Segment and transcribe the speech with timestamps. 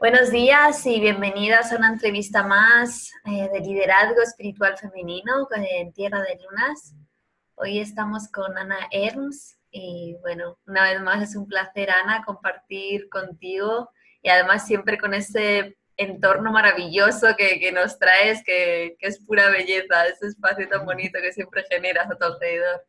[0.00, 6.22] Buenos días y bienvenidas a una entrevista más eh, de liderazgo espiritual femenino en Tierra
[6.22, 6.94] de Lunas.
[7.54, 13.10] Hoy estamos con Ana Erms y bueno, una vez más es un placer Ana compartir
[13.10, 13.90] contigo
[14.22, 20.06] y además siempre con ese entorno maravilloso que, nos traes, que, que, es pura belleza,
[20.06, 22.86] ese espacio tan bonito que siempre generas a tu alrededor.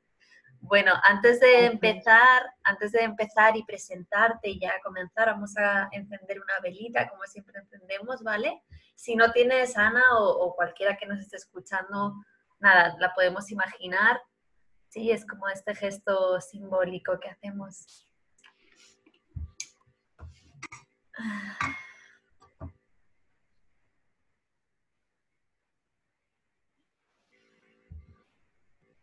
[0.64, 6.39] Bueno, antes de empezar, antes de empezar y presentarte y ya comenzar, vamos a encender
[6.39, 8.62] una velita, como siempre encendemos, ¿vale?
[8.95, 12.13] Si no tienes Ana o, cualquiera que nos esté escuchando,
[12.59, 14.22] nada, la podemos imaginar.
[14.89, 18.08] Sí, es como este gesto simbólico que hacemos.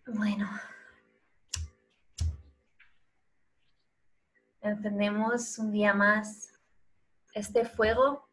[0.06, 0.48] Bueno.
[4.62, 6.52] Encendemos un día más
[7.34, 8.28] este fuego.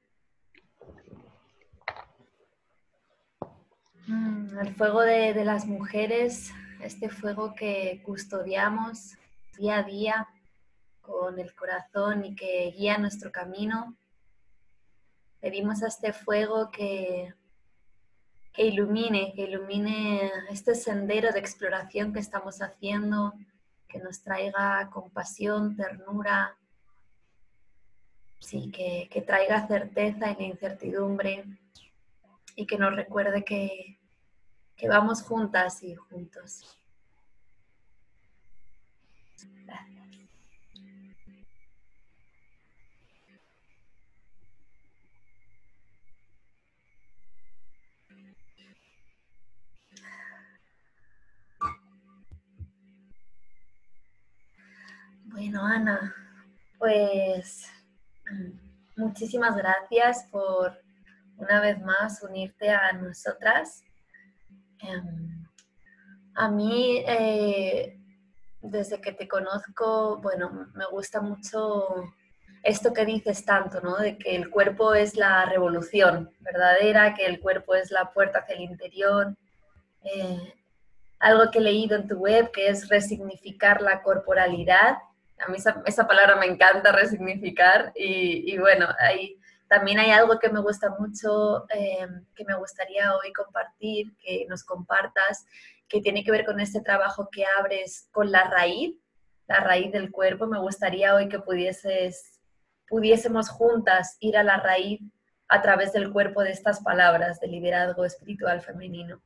[4.07, 6.51] Mm, el fuego de, las mujeres,
[6.81, 9.15] este fuego que custodiamos
[9.57, 10.27] día a día
[11.01, 13.95] con el corazón y que guía nuestro camino.
[15.39, 17.33] Pedimos a este fuego que,
[18.53, 23.33] que ilumine, que ilumine este sendero de exploración que estamos haciendo,
[23.95, 26.53] que nos traiga compasión, ternura,
[28.39, 31.45] sí, que, traiga certeza en la incertidumbre
[32.57, 33.97] y que nos recuerde que,
[34.75, 36.77] que vamos juntas y juntos.
[39.63, 39.94] Gracias.
[55.55, 56.15] Bueno, Ana,
[56.77, 57.71] pues
[58.97, 60.77] muchísimas gracias por
[61.37, 63.81] una vez más unirte a nosotras.
[64.79, 65.47] Em,
[66.33, 67.97] a mí, eh,
[68.61, 72.03] desde que te conozco, bueno, me gusta mucho
[72.61, 73.95] esto que dices tanto, ¿no?
[73.95, 78.55] De que el cuerpo es la revolución verdadera, que el cuerpo es la puerta hacia
[78.55, 79.37] el interior.
[80.03, 80.53] Eh,
[81.19, 84.97] algo que he leído en tu web, que es resignificar la corporalidad
[85.39, 90.61] a mí esa, palabra me encanta resignificar y, bueno, hay, también hay algo que me
[90.61, 95.45] gusta mucho, em, que me gustaría hoy compartir, que nos compartas,
[95.87, 98.95] que tiene que ver con este trabajo que abres con la raíz,
[99.47, 100.47] la raíz del cuerpo.
[100.47, 102.39] Me gustaría hoy que pudieses,
[102.87, 105.01] pudiésemos juntas ir a la raíz
[105.47, 109.21] a través del cuerpo de estas palabras de liderazgo espiritual femenino.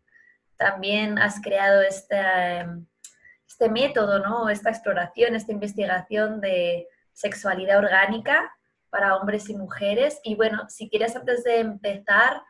[0.57, 2.77] También has creado esta...
[3.49, 4.47] Este método, ¿no?
[4.47, 8.55] esta exploración, esta investigación de sexualidad orgánica
[8.91, 10.21] para hombres y mujeres.
[10.23, 12.43] Y bueno, si quieres antes de empezar,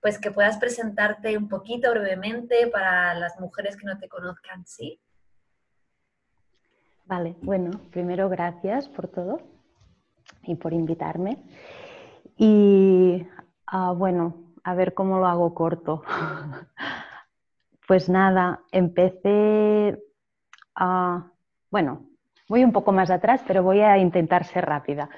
[0.00, 5.00] pues que puedas presentarte un poquito brevemente para las mujeres que no te conozcan, ¿sí?
[7.06, 9.40] Vale, bueno, primero gracias por todo
[10.44, 11.42] y por invitarme.
[12.36, 13.26] Y
[13.66, 16.02] ah, bueno, a ver cómo lo hago corto.
[17.88, 20.05] pues nada, empecé
[21.70, 22.06] bueno,
[22.48, 25.08] voy un poco más atrás, pero voy a intentar ser rápida.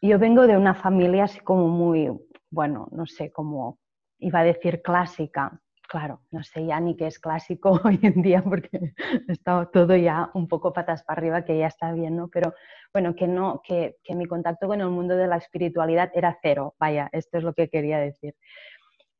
[0.00, 2.10] Yo vengo de una familia así como muy,
[2.50, 3.78] bueno, no sé, como
[4.18, 5.60] iba a decir clásica.
[5.88, 8.94] Claro, no sé ya ni qué es clásico hoy en día porque
[9.28, 12.28] está todo ya un poco patas para arriba, que ya está bien, ¿no?
[12.28, 12.54] Pero
[12.92, 16.74] bueno, que no, que, que mi contacto con el mundo de la espiritualidad era cero,
[16.78, 18.34] vaya, esto es lo que quería decir.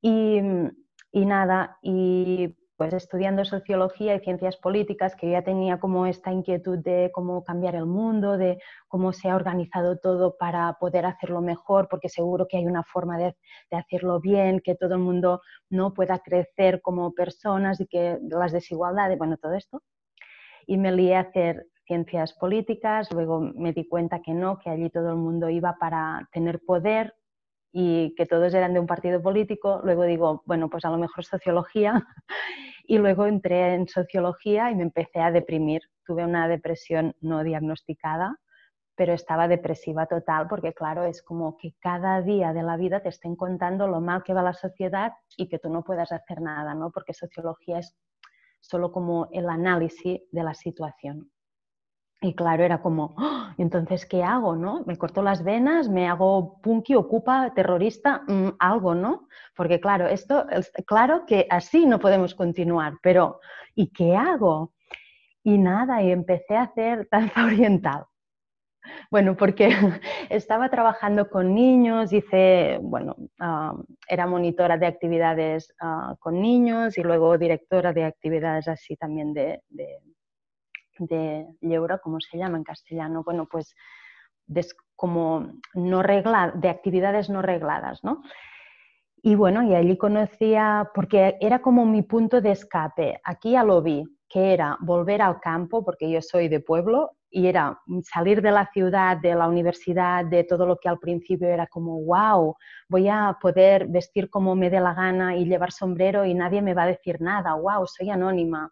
[0.00, 0.40] Y,
[1.12, 7.10] y nada, y estudiando sociología y ciencias políticas, que ya tenía como esta inquietud de
[7.12, 12.08] cómo cambiar el mundo, de cómo se ha organizado todo para poder hacerlo mejor, porque
[12.08, 13.34] seguro que hay una forma de,
[13.70, 19.18] hacerlo bien, que todo el mundo no pueda crecer como personas y que las desigualdades,
[19.18, 19.82] bueno, todo esto.
[20.66, 24.90] Y me lié a hacer ciencias políticas, luego me di cuenta que no, que allí
[24.90, 27.14] todo el mundo iba para tener poder,
[27.72, 31.24] y que todos eran de un partido político, luego digo, bueno, pues a lo mejor
[31.24, 32.06] sociología
[32.84, 35.82] y luego entré en sociología y me empecé a deprimir.
[36.04, 38.36] Tuve una depresión no diagnosticada,
[38.94, 43.08] pero estaba depresiva total porque claro, es como que cada día de la vida te
[43.08, 46.74] estén contando lo mal que va la sociedad y que tú no puedas hacer nada,
[46.74, 46.90] ¿no?
[46.90, 47.96] Porque sociología es
[48.60, 51.30] solo como el análisis de la situación.
[52.22, 53.52] Y claro, era como, ¡Ah!
[53.58, 54.54] entonces, ¿qué hago?
[54.54, 54.84] ¿no?
[54.86, 59.26] Me corto las venas, me hago punky, ocupa, terrorista, mm, algo, ¿no?
[59.56, 60.46] Porque claro, esto,
[60.86, 63.40] claro que así no podemos continuar, pero
[63.74, 64.72] ¿y qué hago?
[65.42, 68.04] Y nada, y empecé a hacer danza oriental.
[69.10, 69.68] Bueno, porque
[70.30, 73.74] estaba trabajando con niños, hice, bueno, ah,
[74.08, 79.60] era monitora de actividades ah, con niños y luego directora de actividades así también de,
[80.98, 81.46] de
[82.02, 83.22] como se llama en castellano.
[83.24, 83.74] Bueno, pues
[84.96, 88.22] como no regla, de actividades no regladas, ¿no?
[89.22, 93.20] Y bueno, y allí conocía, porque era como mi punto de escape.
[93.24, 97.46] Aquí ya lo vi, que era volver al campo, porque yo soy de pueblo, y
[97.46, 101.66] era salir de la ciudad, de la universidad, de todo lo que al principio era
[101.66, 102.54] como, wow,
[102.88, 106.74] voy a poder vestir como me dé la gana y llevar sombrero y nadie me
[106.74, 108.70] va a decir nada, wow, soy anónima.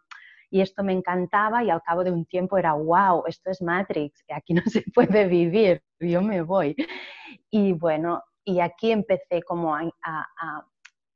[0.51, 4.25] Y esto me encantaba y al cabo de un tiempo era, wow, esto es Matrix,
[4.29, 6.75] aquí no se puede vivir, yo me voy.
[7.51, 9.93] Y bueno, y aquí empecé como a,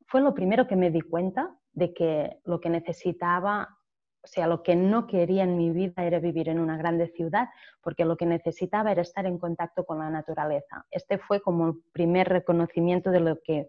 [0.06, 3.76] Fue lo primero que me di cuenta de que lo que necesitaba,
[4.22, 7.48] o sea, lo que no quería en mi vida era vivir en una grande ciudad,
[7.82, 10.86] porque lo que necesitaba era estar en contacto con la naturaleza.
[10.90, 13.68] Este fue como el primer reconocimiento de lo que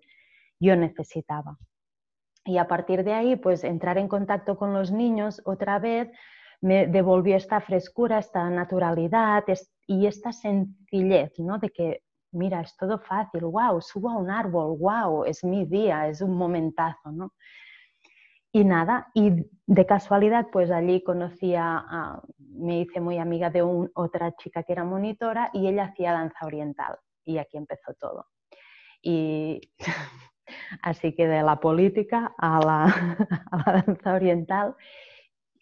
[0.60, 1.58] yo necesitaba.
[2.46, 6.10] Y a partir de ahí, pues entrar en contacto con los niños otra vez
[6.62, 9.44] me devolvió esta frescura, esta naturalidad
[9.88, 11.58] y esta sencillez, ¿no?
[11.58, 12.04] De que
[12.36, 16.36] mira, es todo fácil, wow, subo a un árbol, wow, es mi día, es un
[16.36, 17.34] momentazo, ¿no?
[18.52, 23.62] Y nada, y de casualidad, pues allí conocí a, me hice muy amiga de
[23.94, 28.28] otra chica que era monitora y ella hacía danza oriental y aquí empezó todo.
[29.02, 29.60] Y
[30.82, 34.76] así que de la política a la, danza oriental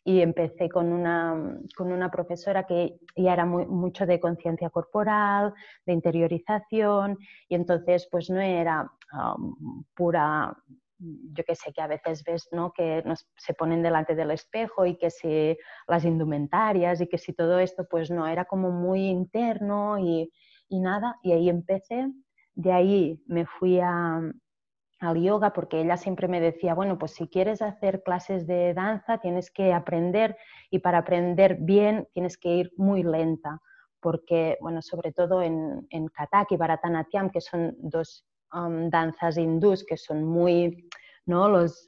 [0.05, 5.53] y empecé con una, con una profesora que ya era mucho de conciencia corporal,
[5.85, 10.57] de interiorización, y entonces pues no era um, pura,
[10.99, 12.73] yo que sé, que a veces ves ¿no?
[12.73, 15.57] que nos, se ponen delante del espejo y que si
[15.87, 20.33] las indumentarias y que si todo esto, pues no, era como muy interno y,
[20.67, 22.11] y nada, y ahí empecé.
[22.55, 24.21] De ahí me fui a,
[25.03, 29.19] al yoga porque ella siempre me decía, bueno, pues si quieres hacer clases de danza
[29.19, 30.37] tienes que aprender
[30.69, 33.61] y para aprender bien tienes que ir muy lenta
[34.03, 39.85] porque, bueno, sobre todo en, en Kathak y Bharatanatyam, que son dos um, danzas hindús
[39.85, 40.89] que son muy,
[41.25, 41.47] ¿no?
[41.47, 41.87] Los,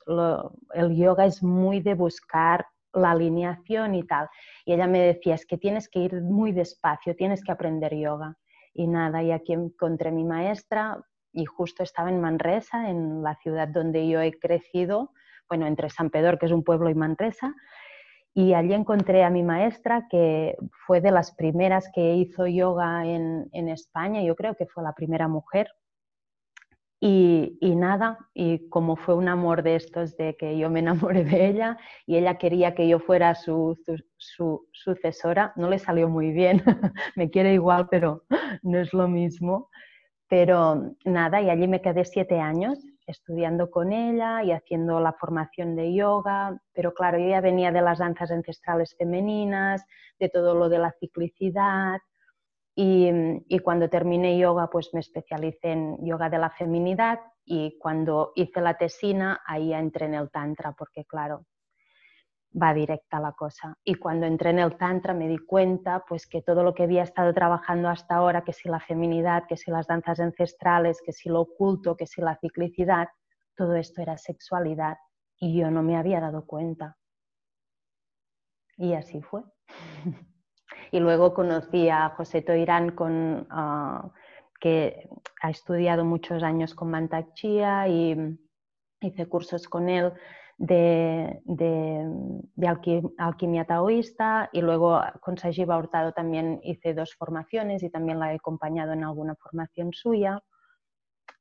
[0.74, 4.30] el yoga es muy de buscar la alineación y tal.
[4.64, 8.38] Y ella me decía, es que tienes que ir muy despacio, tienes que aprender yoga.
[8.74, 10.98] Y nada, y aquí encontré mi maestra,
[11.36, 15.12] y justo estaba en Manresa, en la ciudad donde yo he crecido,
[15.50, 17.54] bueno, entre San Pedro, que es un pueblo, y Manresa,
[18.34, 23.50] y allí encontré a mi maestra, que fue de las primeras que hizo yoga en,
[23.52, 25.68] en España, yo creo que fue la primera mujer.
[27.02, 31.24] Y, y, nada, y como fue un amor de estos, de que yo me enamoré
[31.24, 31.78] de ella
[32.08, 36.64] y ella quería que yo fuera su, su, su sucesora, no le salió muy bien,
[37.16, 38.24] me quiere igual, pero
[38.64, 39.70] no es lo mismo.
[40.28, 45.76] Pero nada, y allí me quedé siete años estudiando con ella y haciendo la formación
[45.76, 49.86] de yoga, pero claro, yo ya venía de las danzas ancestrales femeninas,
[50.20, 52.00] de todo lo de la ciclicidad,
[52.78, 58.60] y, cuando terminé yoga, pues me especialicé en yoga de la feminidad y cuando hice
[58.60, 61.46] la tesina, ahí entré en el tantra, porque claro,
[62.62, 63.78] va directa la cosa.
[63.84, 67.04] Y cuando entré en el Tantra me di cuenta pues que todo lo que había
[67.04, 71.30] estado trabajando hasta ahora, que si la feminidad, que si las danzas ancestrales, que si
[71.30, 73.10] lo oculto, que si la ciclicidad,
[73.56, 74.98] todo esto era sexualidad
[75.38, 76.98] y yo no me había dado cuenta.
[78.78, 79.44] Y así fue.
[80.92, 84.12] y luego conocí a José Toirán, con, ah,
[84.60, 85.10] que
[85.42, 88.38] ha estudiado muchos años con Mantak Chia y
[89.02, 90.14] hice cursos con él
[90.58, 91.42] de,
[93.18, 98.36] alquimia taoísta y luego con Sajiva Hurtado también hice dos formaciones y también la he
[98.36, 100.42] acompañado en alguna formación suya.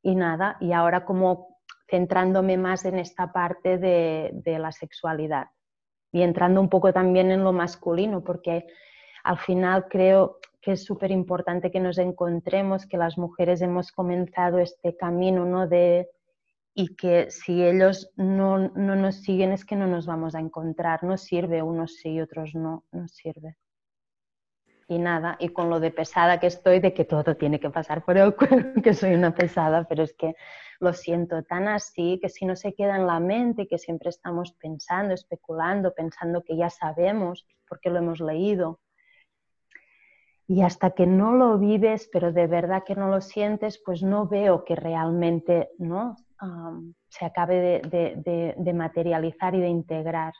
[0.02, 5.48] Y nada, y ahora como centrándome más en esta parte de, de la sexualidad
[6.12, 8.66] y entrando un poco también en lo masculino, porque
[9.24, 14.58] al final creo que es súper importante que nos encontremos, que las mujeres hemos comenzado
[14.58, 15.66] este camino ¿no?
[15.66, 16.08] de,
[16.74, 21.04] y que si ellos no, no, nos siguen es que no nos vamos a encontrar,
[21.04, 23.56] nos sirve, unos sí y otros no, nos sirve.
[24.88, 28.04] Y nada, y con lo de pesada que estoy, de que todo tiene que pasar
[28.04, 30.34] por el cuerpo, que soy una pesada, pero es que
[30.80, 34.52] lo siento tan así, que si no se queda en la mente, que siempre estamos
[34.52, 38.80] pensando, especulando, pensando que ya sabemos, porque lo hemos leído.
[40.46, 44.26] Y hasta que no lo vives, pero de verdad que no lo sientes, pues no
[44.28, 46.16] veo que realmente ¿no?
[47.08, 50.34] se acabe de, materializar y de integrar.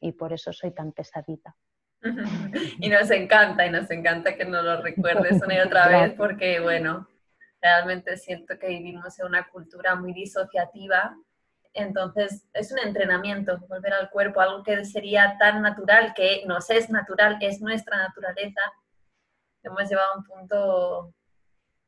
[0.00, 1.54] Y por eso soy tan pesadita.
[2.80, 6.60] y nos encanta, y nos encanta que nos lo recuerdes una y otra vez, porque
[6.60, 7.08] bueno,
[7.62, 11.16] realmente siento que vivimos en una cultura muy disociativa,
[11.72, 16.90] entonces es un entrenamiento, volver al cuerpo, algo que sería tan natural, que nos es
[16.90, 18.60] natural, es nuestra naturaleza,
[19.68, 21.14] hemos llevado a un punto,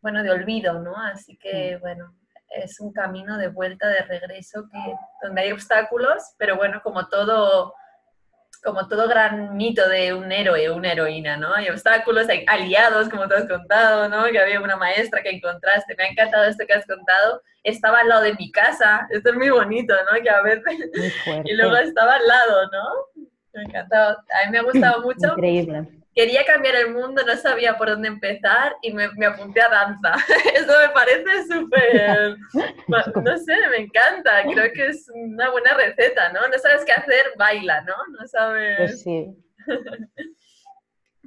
[0.00, 0.96] bueno, de olvido, ¿no?
[0.96, 2.14] Así que, bueno,
[2.48, 7.74] es un camino de vuelta, de regreso, que, donde hay obstáculos, pero bueno, como todo
[8.64, 11.54] como todo gran mito de un héroe una heroína, ¿no?
[11.54, 14.24] Hay obstáculos, hay aliados, como tú has contado, ¿no?
[14.24, 15.94] Que había una maestra que encontraste.
[15.96, 17.42] Me ha encantado esto que has contado.
[17.62, 19.06] Estaba al lado de mi casa.
[19.10, 20.20] Esto es muy bonito, ¿no?
[20.20, 20.64] Que a veces...
[21.44, 23.24] y luego estaba al lado, ¿no?
[23.52, 24.16] Me ha encantado.
[24.16, 25.28] A mí me ha gustado mucho.
[25.28, 30.14] Increíble quería cambiar el mundo, no sabía por dónde empezar y me, apunté a danza.
[30.54, 32.38] Eso me parece súper,
[33.22, 36.48] no sé, me encanta, creo que es una buena receta, ¿no?
[36.48, 37.94] No sabes qué hacer, baila, ¿no?
[38.18, 38.76] No sabes...
[38.78, 39.26] Pues sí.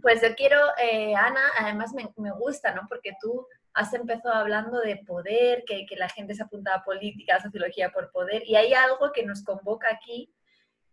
[0.01, 2.83] Pues yo quiero, eh, Ana, además me, me, gusta, ¿no?
[2.87, 7.35] Porque tú has empezado hablando de poder, que, que la gente se apunta a política,
[7.35, 10.33] a sociología por poder, y hay algo que nos convoca aquí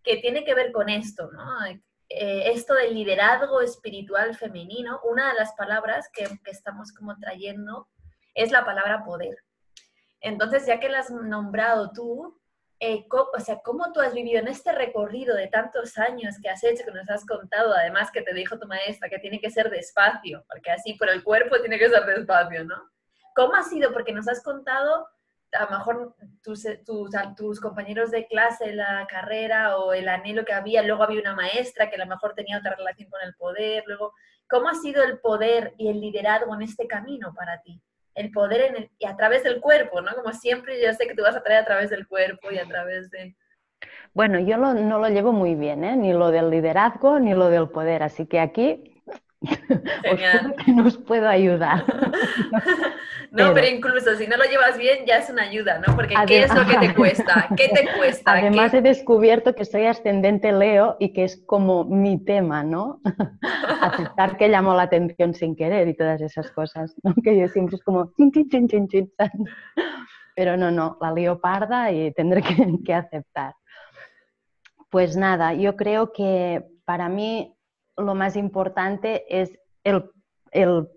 [0.02, 1.46] que tiene que ver con esto, ¿no?
[2.08, 7.88] Eh, esto del liderazgo espiritual femenino, una de las palabras que, estamos como trayendo
[8.34, 9.36] es la palabra poder.
[10.20, 12.40] Entonces, ya que la has nombrado tú,
[12.78, 16.62] eh, o sea, ¿cómo tú has vivido en este recorrido de tantos años que has
[16.62, 19.70] hecho, que nos has contado, además que te dijo tu maestra que tiene que ser
[19.70, 22.90] despacio, porque así por el cuerpo tiene que ser despacio, ¿no?
[23.34, 23.92] ¿Cómo ha sido?
[23.92, 25.08] Porque nos has contado
[25.56, 26.82] a lo mejor tus, eh,
[27.36, 31.88] tus, compañeros de clase, la carrera o el anhelo que había, luego había una maestra
[31.88, 34.12] que a lo mejor tenía otra relación con el poder, luego,
[34.48, 37.80] ¿cómo ha sido el poder y el liderazgo en este camino para ti?
[38.14, 40.14] El poder en el, y a través del cuerpo, ¿no?
[40.14, 42.66] Como siempre, yo sé que tú vas a traer a través del cuerpo y a
[42.66, 43.36] través de...
[44.14, 45.96] Bueno, yo no lo llevo muy bien, ¿eh?
[45.96, 48.95] ni lo del liderazgo ni lo del poder, así que aquí
[50.02, 50.54] Genial.
[50.64, 51.84] que nos puedo ayudar.
[53.30, 55.94] No, pero, incluso si no lo llevas bien ya es una ayuda, ¿no?
[55.94, 57.48] Porque ¿qué es lo que te cuesta?
[57.56, 58.32] ¿Qué te cuesta?
[58.32, 63.00] Además he descubierto que soy ascendente Leo y que es como mi tema, ¿no?
[63.82, 67.14] Aceptar que llamo la atención sin querer y todas esas cosas, ¿no?
[67.22, 69.12] Que yo siempre es como chin, chin, chin, chin, chin.
[70.34, 73.54] Pero no, no, la lío parda y tendré que, que aceptar.
[74.90, 77.55] Pues nada, yo creo que para mí
[77.96, 80.10] lo más importante es el,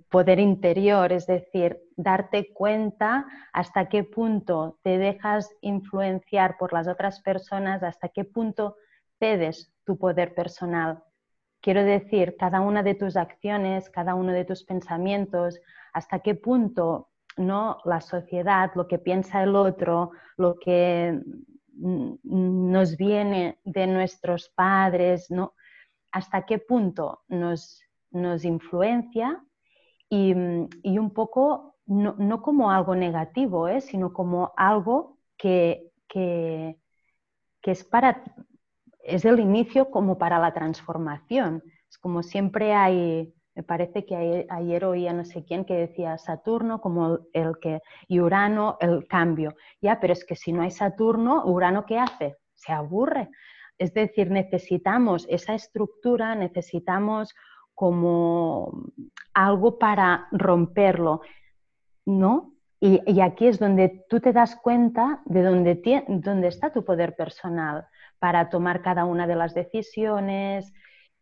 [0.10, 7.22] poder interior, es decir, darte cuenta hasta qué punto te dejas influenciar por las otras
[7.22, 8.78] personas, hasta qué punto
[9.20, 11.04] cedes tu poder personal.
[11.62, 15.60] Quiero decir, cada una de tus acciones, cada uno de tus pensamientos,
[15.94, 21.20] hasta qué punto no la sociedad, lo que piensa el otro, lo que
[21.76, 25.54] nos viene de nuestros padres, ¿no?
[26.12, 27.82] Hasta qué punto nos,
[28.44, 29.44] influencia
[30.10, 33.82] y, un poco no, como algo negativo, ¿eh?
[33.82, 35.92] sino como algo que,
[37.64, 38.24] es, para,
[39.04, 41.64] es el inicio como para la transformación.
[41.90, 46.82] Es como siempre hay, me parece que ayer, oía no sé quién que decía Saturno
[46.82, 49.56] como el que, y Urano el cambio.
[49.82, 52.38] Ya, pero es que si no hay Saturno, Urano ¿qué hace?
[52.56, 53.30] Se aburre.
[53.80, 57.34] Es decir, necesitamos esa estructura, necesitamos
[57.74, 58.92] como
[59.34, 61.22] algo para romperlo,
[62.06, 62.54] ¿no?
[62.82, 67.88] Y, aquí es donde tú te das cuenta de dónde, está tu poder personal
[68.20, 70.74] para tomar cada una de las decisiones.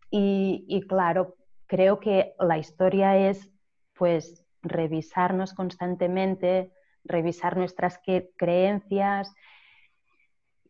[0.09, 1.35] Y, y claro,
[1.67, 3.51] creo que la historia es
[3.93, 6.71] pues revisarnos constantemente,
[7.03, 7.99] revisar nuestras
[8.35, 9.33] creencias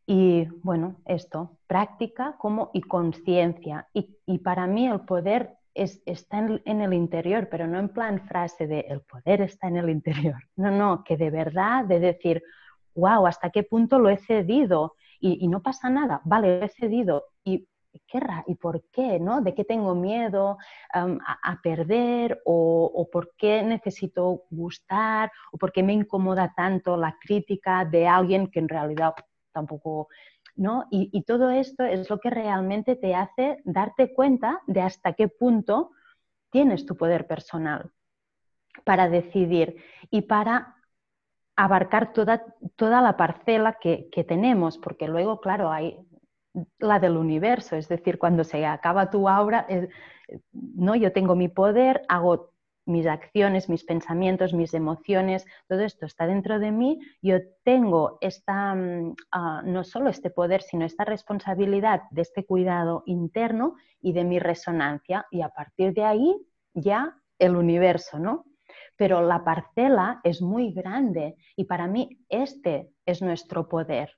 [0.09, 3.89] y bueno, esto, práctica como y conciencia.
[3.93, 8.67] Y, para mí el poder es, está en, el interior, pero no en plan frase
[8.67, 10.41] de el poder está en el interior.
[10.55, 12.41] No, no, que de verdad, de decir,
[12.95, 14.95] wow, ¿hasta qué punto lo he cedido?
[15.19, 17.25] Y, no pasa nada, vale, he cedido.
[17.43, 17.67] ¿Y
[18.07, 19.19] qué ¿Y por qué?
[19.19, 19.41] ¿no?
[19.41, 20.57] ¿De qué tengo miedo
[20.93, 22.41] a, perder?
[22.45, 25.31] O, ¿O por qué necesito gustar?
[25.51, 29.13] ¿O por qué me incomoda tanto la crítica de alguien que en realidad
[29.57, 30.09] tampoco,
[30.55, 30.85] ¿no?
[30.91, 35.91] Y, todo esto es lo que realmente te hace darte cuenta de hasta qué punto
[36.51, 37.91] tienes tu poder personal
[38.85, 39.77] para decidir
[40.11, 40.75] y para
[41.55, 42.45] abarcar toda,
[42.75, 45.97] toda la parcela que, tenemos, porque luego, claro, hay
[46.77, 49.65] la del universo, es decir, cuando se acaba tu aura,
[50.51, 52.51] no, yo tengo mi poder, hago
[52.87, 58.73] mis acciones, mis pensamientos, mis emociones, todo esto está dentro de mí, yo tengo esta,
[58.73, 64.23] mm, ah, no solo este poder, sino esta responsabilidad de este cuidado interno y de
[64.23, 65.27] mi resonancia.
[65.31, 66.35] Y a partir de ahí
[66.73, 68.45] ya el universo, ¿no?
[68.95, 74.11] Pero la parcela es muy grande y para mí este es nuestro poder.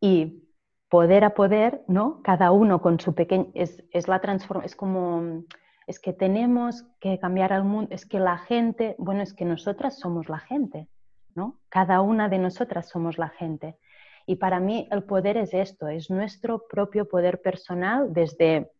[0.00, 0.44] Y
[0.88, 2.20] poder a poder, ¿no?
[2.22, 5.44] Cada uno con su pequeño, es, es la transformación, es como
[5.90, 9.98] es que tenemos que cambiar al mundo, es que la gente, bueno, es que nosotras
[9.98, 10.86] somos la gente,
[11.34, 11.58] ¿no?
[11.68, 13.76] Cada una de nosotras somos la gente.
[14.24, 18.70] Y para mí el poder es esto, es nuestro propio poder personal desde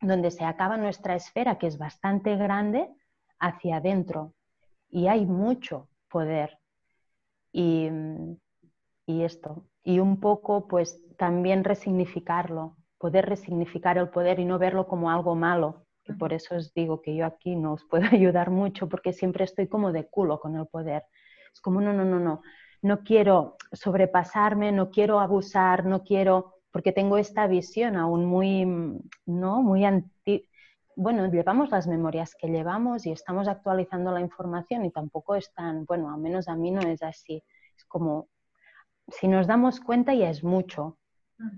[0.00, 2.88] donde se acaba nuestra esfera, que es bastante grande,
[3.38, 4.34] hacia adentro.
[4.88, 6.58] Y hay mucho poder.
[7.52, 7.90] Y,
[9.06, 9.66] y esto.
[9.84, 15.36] Y un poco, pues también resignificarlo, poder resignificar el poder y no verlo como algo
[15.36, 19.44] malo, por eso os digo que yo aquí no os puedo ayudar mucho porque siempre
[19.44, 21.04] estoy como de culo con el poder.
[21.52, 22.42] Es como, no, no, no, no,
[22.82, 28.64] no quiero sobrepasarme, no quiero abusar, no quiero, porque tengo esta visión aún muy,
[29.26, 29.62] ¿no?
[29.62, 30.48] Muy anti...
[30.96, 35.84] Bueno, llevamos las memorias que llevamos y estamos actualizando la información y tampoco es tan,
[35.86, 37.42] bueno, al menos a mí no es así.
[37.76, 38.28] Es como,
[39.08, 40.98] si nos damos cuenta ya es mucho,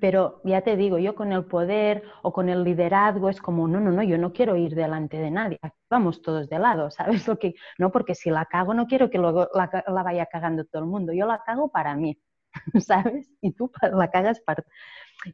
[0.01, 3.81] pero ya te digo, yo con el poder o con el liderazgo es como, no,
[3.81, 5.59] no, no, yo no quiero ir delante de nadie,
[5.91, 7.55] vamos todos de lado, ¿sabes lo que?
[7.79, 10.89] No, porque si la cago no quiero que luego la, la vaya cagando todo el
[10.89, 12.19] mundo, yo la cago para mí,
[12.81, 13.31] ¿sabes?
[13.41, 14.65] Y tú la cagas para...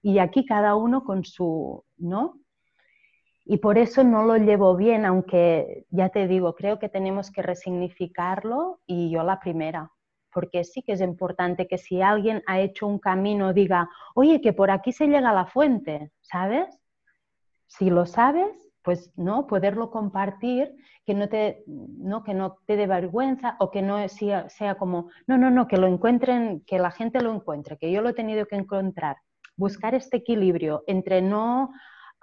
[0.03, 2.41] Y aquí cada uno con su, ¿no?
[3.45, 7.41] Y por eso no lo llevo bien, aunque ya te digo, creo que tenemos que
[7.41, 9.91] resignificarlo y yo la primera,
[10.33, 14.53] porque sí que es importante que si alguien ha hecho un camino diga, oye, que
[14.53, 16.69] por aquí se llega a la fuente, ¿sabes?
[17.67, 22.87] Si lo sabes, pues no, poderlo compartir, que no te, no, que no te dé
[22.87, 26.91] vergüenza o que no sea, sea como, no, no, no, que lo encuentren, que la
[26.91, 29.17] gente lo encuentre, que yo lo he tenido que encontrar.
[29.57, 31.71] Buscar este equilibrio entre no,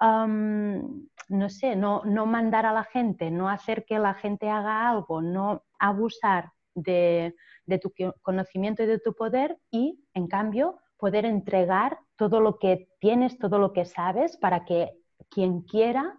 [0.00, 5.22] no sé, no, no mandar a la gente, no hacer que la gente haga algo,
[5.22, 7.34] no abusar de,
[7.66, 7.92] de tu
[8.22, 13.58] conocimiento y de tu poder y, en cambio, poder entregar todo lo que tienes, todo
[13.58, 14.92] lo que sabes para que
[15.28, 16.18] quien quiera,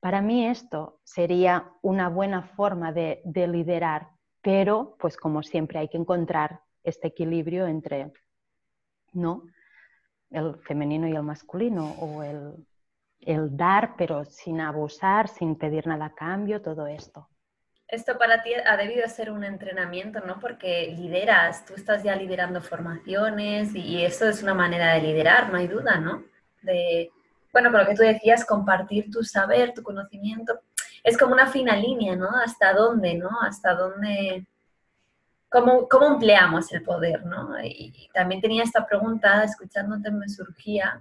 [0.00, 4.08] para mí esto sería una buena forma de, liderar,
[4.40, 8.12] pero pues como siempre hay que encontrar este equilibrio entre
[9.12, 9.42] ¿no?
[10.30, 12.66] el femenino y el masculino o el,
[13.20, 17.28] el dar pero sin abusar, sin pedir nada a cambio, todo esto
[17.88, 20.40] esto para ti ha debido ser un entrenamiento, ¿no?
[20.40, 25.58] Porque lideras, tú estás ya liderando formaciones y eso es una manera de liderar, no
[25.58, 26.24] hay duda, ¿no?
[26.62, 27.10] De,
[27.52, 30.60] bueno, con lo que tú decías, compartir tu saber, tu conocimiento,
[31.04, 32.28] es como una fina línea, ¿no?
[32.44, 33.30] Hasta dónde, ¿no?
[33.40, 34.44] Hasta dónde,
[35.48, 37.56] cómo, cómo empleamos el poder, ¿no?
[37.62, 41.00] Y también tenía esta pregunta, escuchándote me surgía,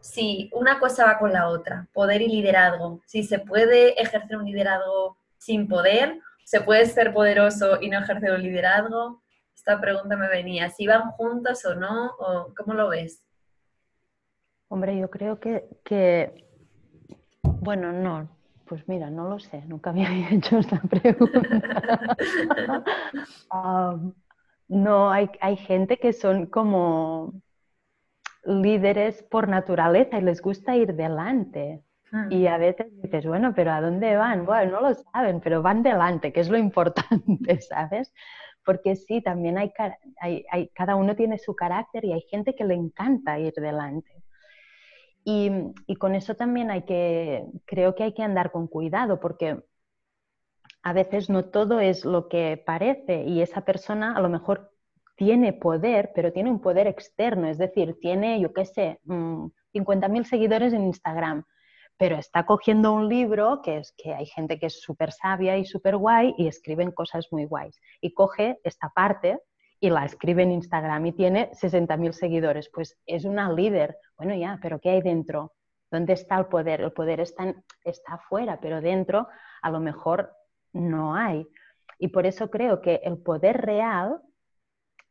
[0.00, 4.44] si una cosa va con la otra, poder y liderazgo, si se puede ejercer un
[4.44, 6.20] liderazgo sin poder?
[6.44, 9.22] ¿Se puede ser poderoso y no ejercer un liderazgo?
[9.54, 12.12] Esta pregunta me venía, ¿si van juntos o no?
[12.18, 13.22] ¿O ¿Cómo lo ves?
[14.68, 16.46] Hombre, yo creo que, que,
[17.42, 18.28] bueno, no,
[18.66, 22.16] pues mira, no lo sé, nunca me había hecho esta pregunta.
[24.68, 27.34] no, hay, hay gente que son como
[28.44, 31.83] líderes por naturaleza y les gusta ir delante.
[32.14, 32.32] Mm.
[32.32, 34.46] Y a veces dices, bueno, pero ¿a dónde van?
[34.46, 38.14] Bueno, no lo saben, pero van delante, que es lo importante, ¿sabes?
[38.64, 39.72] Porque sí, también hay,
[40.20, 44.22] hay, cada uno tiene su carácter y hay gente que le encanta ir delante.
[45.24, 45.50] Y,
[45.86, 49.64] y, con eso también hay que, creo que hay que andar con cuidado, porque
[50.82, 54.70] a veces no todo es lo que parece y esa persona a lo mejor
[55.16, 60.24] tiene poder, pero tiene un poder externo, es decir, tiene, yo qué sé, 50.000 mm,
[60.24, 61.44] seguidores en Instagram,
[61.96, 65.64] pero está cogiendo un libro que es que hay gente que es súper sabia y
[65.64, 67.80] súper guay y escriben cosas muy guays.
[68.00, 69.40] Y coge esta parte
[69.80, 72.68] y la escribe en Instagram y tiene 60.000 seguidores.
[72.72, 73.96] Pues es una líder.
[74.16, 75.52] Bueno, ya, pero ¿qué hay dentro?
[75.90, 76.80] ¿Dónde está el poder?
[76.80, 77.54] El poder está,
[77.84, 79.28] está afuera, pero dentro
[79.62, 80.32] a lo mejor
[80.72, 81.46] no hay.
[81.98, 84.20] Y por eso creo que el poder real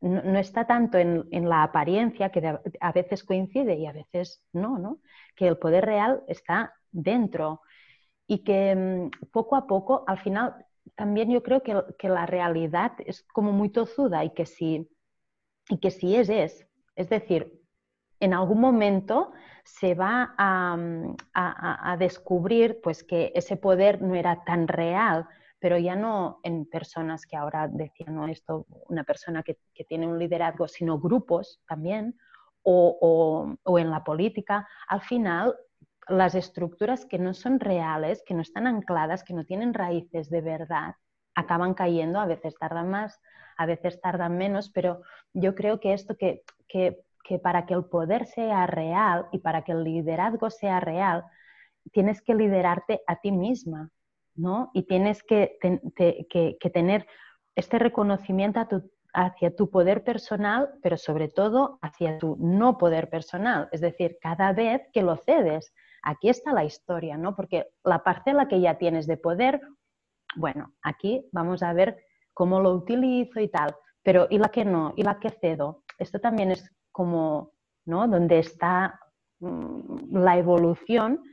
[0.04, 5.00] no, está tanto en, la apariencia, que a veces coincide y a veces no, ¿no?
[5.36, 7.62] Que el poder real está dentro
[8.28, 13.24] y que mm, poco a poco, al final, también yo creo que, la realidad es
[13.24, 14.90] como muy tozuda y que si,
[15.70, 16.68] y que si es, es.
[16.96, 17.62] Es decir,
[18.20, 19.32] en algún momento
[19.64, 25.28] se va a, descubrir pues, que ese poder no era tan real,
[25.64, 28.28] pero ya no en personas que ahora decían ¿no?
[28.28, 32.18] esto, una persona que, tiene un liderazgo, sino grupos también,
[32.64, 34.68] o, o en la política.
[34.90, 35.56] Al final,
[36.10, 40.42] las estructuras que no son reales, que no están ancladas, que no tienen raíces de
[40.42, 40.96] verdad,
[41.34, 43.22] acaban cayendo, a veces tardan más,
[43.58, 47.06] a veces tardan menos, pero yo creo que esto que, que,
[47.42, 51.24] para que el poder sea real y para que el liderazgo sea real,
[51.94, 53.92] tienes que liderarte a ti misma,
[54.36, 54.72] ¿no?
[54.74, 55.58] Y tienes que,
[56.74, 57.08] tener
[57.56, 58.66] este reconocimiento
[59.14, 63.70] hacia tu poder personal, pero sobre todo hacia tu no poder personal.
[63.72, 67.36] Es decir, cada vez que lo cedes, aquí está la historia, ¿no?
[67.36, 69.62] Porque la parcela que ya tienes de poder,
[70.36, 71.98] bueno, aquí vamos a ver
[72.34, 74.94] cómo lo utilizo y tal, pero ¿y la que no?
[74.96, 75.84] ¿Y la que cedo?
[76.00, 77.54] Esto también es como,
[77.86, 78.08] ¿no?
[78.08, 79.00] Donde está
[79.40, 81.24] mm, la evolución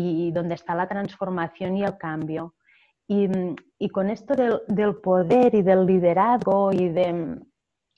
[0.00, 2.54] y donde está la transformación y el cambio.
[3.12, 4.34] Y, con esto
[4.68, 7.40] del, poder y del liderazgo y de mm,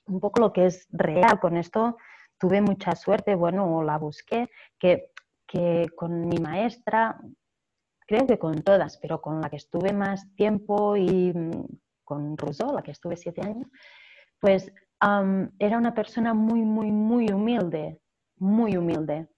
[0.06, 1.98] un poco lo que es real, con esto
[2.38, 5.10] tuve mucha suerte, bueno, la busqué, que,
[5.46, 7.20] que con mi maestra,
[8.06, 11.66] creo que con todas, pero con la que estuve más tiempo y mm,
[12.04, 13.68] con Rousseau, la que estuve siete años,
[14.40, 14.72] pues
[15.58, 18.00] era una persona muy, muy, muy humilde,
[18.36, 19.28] muy humilde.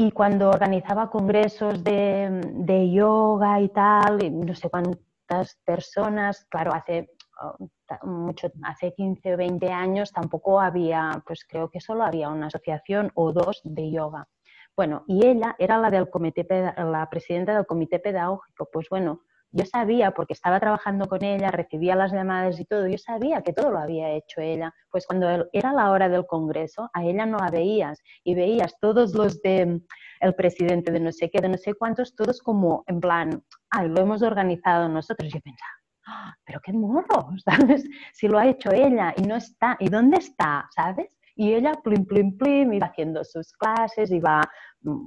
[0.00, 7.10] Y cuando organizaba congresos de, yoga y tal, no sé cuántas personas, claro, hace
[7.42, 7.68] oh,
[8.06, 13.10] mucho, hace 15 o 20 años tampoco había, pues creo que solo había una asociación
[13.16, 14.28] o dos de yoga.
[14.76, 18.68] Bueno, y ella era la del comité, la presidenta del comité pedagógico.
[18.72, 22.98] Pues bueno, yo sabía, porque estaba trabajando con ella, recibía las llamadas y todo, yo
[22.98, 24.74] sabía que todo lo había hecho ella.
[24.90, 29.14] Pues cuando era la hora del congreso, a ella no la veías y veías todos
[29.14, 29.80] los de
[30.20, 33.88] el presidente de no sé qué, de no sé cuántos, todos como en plan, ay,
[33.88, 35.32] lo hemos organizado nosotros.
[35.32, 35.70] Yo pensaba,
[36.06, 37.84] ah, pero qué morro, ¿sabes?
[38.12, 40.68] Si lo ha hecho ella y no está, ¿y dónde está?
[40.74, 41.17] ¿Sabes?
[41.38, 44.42] Y ella, plim, plim, plim, iba haciendo sus clases, iba
[44.82, 45.06] mm,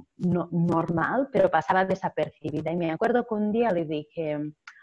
[0.50, 2.72] normal, pero pasaba desapercibida.
[2.72, 4.38] Y me acuerdo que un día le dije,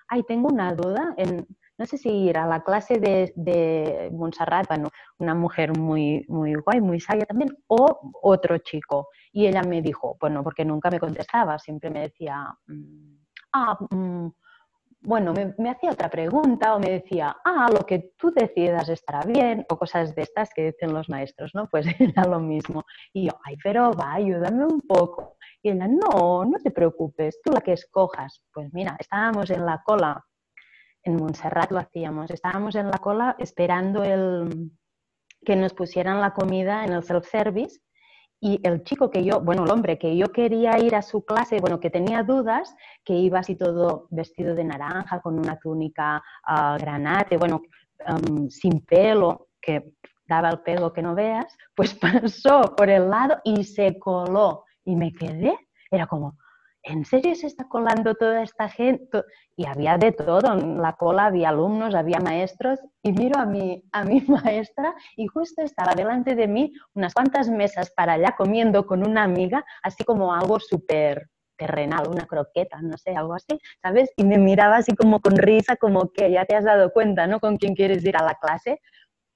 [0.10, 4.68] ay, tengo una duda, en, no sé si ir a la clase de, de Montserrat,
[4.68, 9.08] bueno, una mujer muy, muy guay, muy sabia también, o otro chico.
[9.32, 13.16] Y ella me dijo, bueno, porque nunca me contestaba, siempre me decía, mm,
[13.54, 14.28] ah, mm,
[15.02, 19.66] bueno, me, hacía otra pregunta o me decía, ah, lo que tú decidas estará bien,
[19.70, 21.68] o cosas de estas que dicen los maestros, ¿no?
[21.72, 22.84] Pues era lo mismo.
[23.14, 25.38] Y yo, ay, pero va, ayúdame un poco.
[25.62, 28.42] Y ella, no, no te preocupes, tú la que escojas.
[28.54, 30.26] Pues mira, estábamos en la cola,
[31.04, 34.72] en Montserrat lo hacíamos, estábamos en la cola esperando el,
[35.46, 37.80] que nos pusieran la comida en el self-service
[38.42, 41.60] y el chico que yo, bueno, el hombre que yo quería ir a su clase,
[41.60, 46.80] bueno, que tenía dudas, que iba así todo vestido de naranja, con una túnica uh,
[46.80, 47.62] granate, bueno,
[48.08, 49.92] um, sin pelo, que
[50.28, 54.64] daba el pelo que no veas, pues pasó por el lado y se coló.
[54.86, 55.58] Y me quedé,
[55.92, 56.38] era como,
[56.90, 59.24] ¿en serio se está colando toda esta gente?
[59.56, 63.84] Y había de todo, en la cola había alumnos, había maestros, y miro a mi,
[63.92, 68.86] a mi maestra y justo estaba delante de mí unas cuantas mesas para allá comiendo
[68.86, 74.10] con una amiga, así como algo súper terrenal, una croqueta, no sé, algo así, ¿sabes?
[74.16, 77.40] Y me miraba así como con risa, como que ya te has dado cuenta, ¿no?
[77.40, 78.80] Con quién quieres ir a la clase.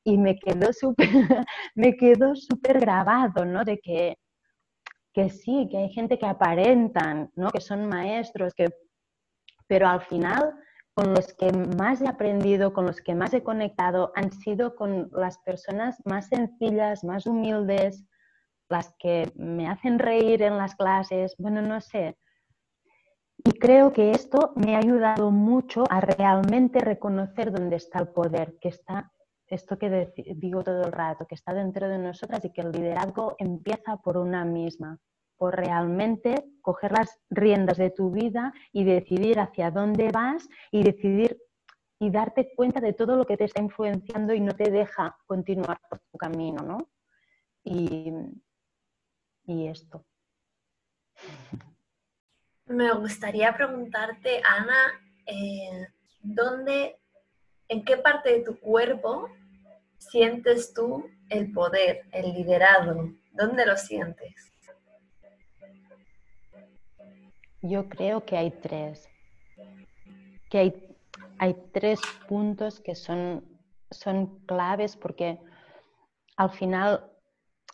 [0.05, 1.07] Y me quedó súper,
[1.99, 3.63] quedó súper grabado, ¿no?
[3.63, 4.17] De que
[5.13, 7.49] que sí, que hay gente que aparentan, ¿no?
[7.49, 8.69] que son maestros, que...
[9.67, 10.53] pero al final
[10.93, 15.09] con los que más he aprendido, con los que más he conectado, han sido con
[15.11, 18.05] las personas más sencillas, más humildes,
[18.69, 22.17] las que me hacen reír en las clases, bueno, no sé.
[23.37, 28.57] Y creo que esto me ha ayudado mucho a realmente reconocer dónde está el poder,
[28.61, 29.11] que está
[29.53, 33.35] esto que digo todo el rato, que está dentro de nosotras y que el liderazgo
[33.37, 34.99] empieza por una misma,
[35.37, 41.37] por realmente coger las riendas de tu vida y decidir hacia dónde vas y decidir
[41.99, 45.79] y darte cuenta de todo lo que te está influenciando y no te deja continuar
[45.89, 46.89] por tu camino, ¿no?
[47.63, 48.11] Y,
[49.45, 50.05] esto.
[52.65, 55.87] Me gustaría preguntarte, Ana, eh,
[56.21, 56.97] ¿dónde,
[57.67, 59.29] en qué parte de tu cuerpo
[60.11, 63.11] sientes tú el poder, el liderazgo?
[63.31, 64.51] ¿Dónde lo sientes?
[67.61, 69.07] Yo creo que hay tres.
[70.49, 70.97] Que hay,
[71.39, 73.43] hay tres puntos que son,
[73.89, 75.39] son claves porque
[76.35, 77.09] al final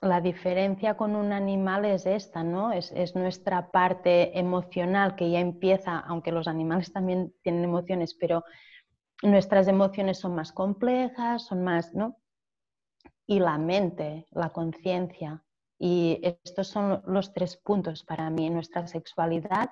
[0.01, 2.71] la diferencia con un animal es esta, ¿no?
[2.71, 8.43] Es, es, nuestra parte emocional que ya empieza, aunque los animales también tienen emociones, pero
[9.21, 12.17] nuestras emociones son más complejas, son más, ¿no?
[13.25, 15.43] Y la mente, la conciencia.
[15.77, 19.69] Y estos son los tres puntos para mí, nuestra sexualidad,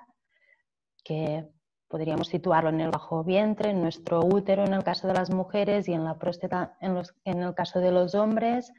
[1.04, 1.48] que
[1.88, 5.88] podríamos situarlo en el bajo vientre, en nuestro útero en el caso de las mujeres
[5.88, 8.72] y en la próstata en, en el caso de los hombres,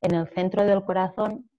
[0.00, 1.50] en el centro del corazón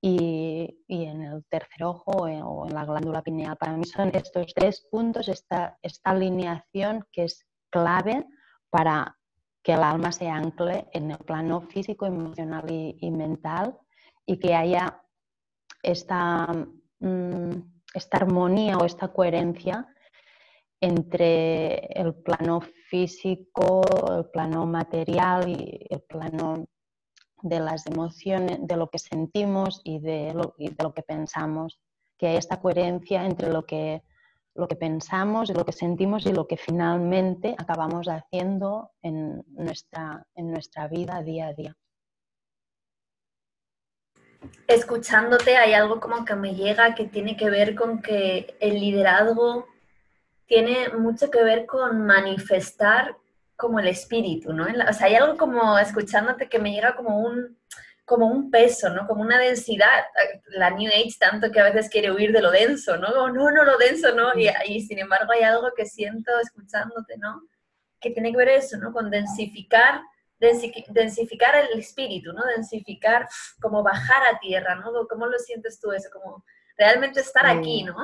[0.00, 3.56] y, en el tercer ojo o en la glándula pineal.
[3.56, 7.45] Para mí son estos tres puntos, esta, esta alineación que es
[7.76, 8.26] clave
[8.70, 9.18] para
[9.62, 13.76] que el alma se ancle en el plano físico, emocional y, mental
[14.24, 15.02] y que haya
[15.82, 16.46] esta,
[17.00, 17.50] mm,
[17.92, 19.86] esta armonía o esta coherencia
[20.80, 23.82] entre el plano físico,
[24.16, 26.66] el plano material y el plano
[27.42, 31.78] de las emociones, de lo que sentimos y de lo, de lo que pensamos,
[32.18, 34.02] que hay esta coherencia entre lo que,
[34.56, 40.26] lo que pensamos y lo que sentimos y lo que finalmente acabamos haciendo en nuestra,
[40.34, 41.76] en nuestra vida día a día.
[44.66, 49.66] Escuchándote hay algo como que me llega que tiene que ver con que el liderazgo
[50.46, 53.16] tiene mucho que ver con manifestar
[53.56, 54.64] como el espíritu, ¿no?
[54.64, 57.58] O sea, hay algo como escuchándote que me llega como un,
[58.06, 59.06] como un peso, ¿no?
[59.06, 60.04] Como una densidad.
[60.46, 63.08] La New Age tanto que a veces quiere huir de lo denso, ¿no?
[63.28, 64.32] no, no, lo denso, ¿no?
[64.38, 67.42] Y, y, sin embargo hay algo que siento escuchándote, ¿no?
[68.00, 68.92] Que tiene que ver eso, ¿no?
[68.92, 70.00] Con densificar,
[70.38, 72.44] densificar el espíritu, ¿no?
[72.44, 73.28] Densificar,
[73.60, 74.92] como bajar a tierra, ¿no?
[75.08, 76.08] ¿Cómo lo sientes tú eso?
[76.12, 76.44] Como
[76.78, 77.96] realmente estar aquí, ¿no?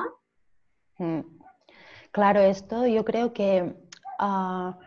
[0.97, 1.39] Mm.
[2.11, 3.73] Claro, esto yo creo que
[4.19, 4.77] ah,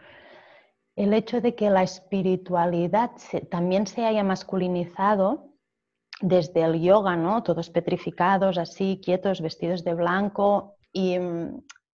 [0.97, 3.13] el hecho de que la espiritualidad
[3.51, 5.53] también se haya masculinizado
[6.21, 7.43] desde el yoga, ¿no?
[7.43, 11.19] Todos petrificados, así, quietos, vestidos de blanco y,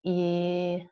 [0.03, 0.89] y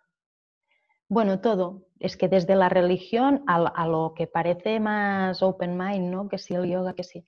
[1.08, 1.86] bueno, todo.
[2.00, 6.28] Es que desde la religión a, a, lo que parece más open mind, ¿no?
[6.28, 7.24] Que sí el yoga, que sí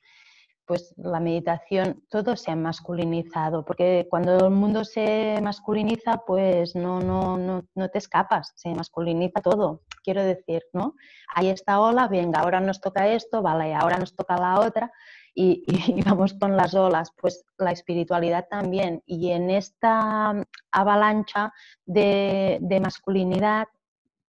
[0.65, 7.01] pues la meditación, todo se ha masculinizado, porque cuando el mundo se masculiniza, pues no,
[7.01, 10.95] no, no, no te escapas, se masculiniza todo, quiero decir, ¿no?
[11.35, 14.93] Hay esta ola, venga, ahora nos toca esto, vale, ahora nos toca la otra,
[15.35, 15.65] y,
[16.05, 19.03] vamos con las olas, pues la espiritualidad también.
[19.07, 20.35] Y en esta
[20.71, 21.53] avalancha
[21.87, 23.69] de, de masculinidad,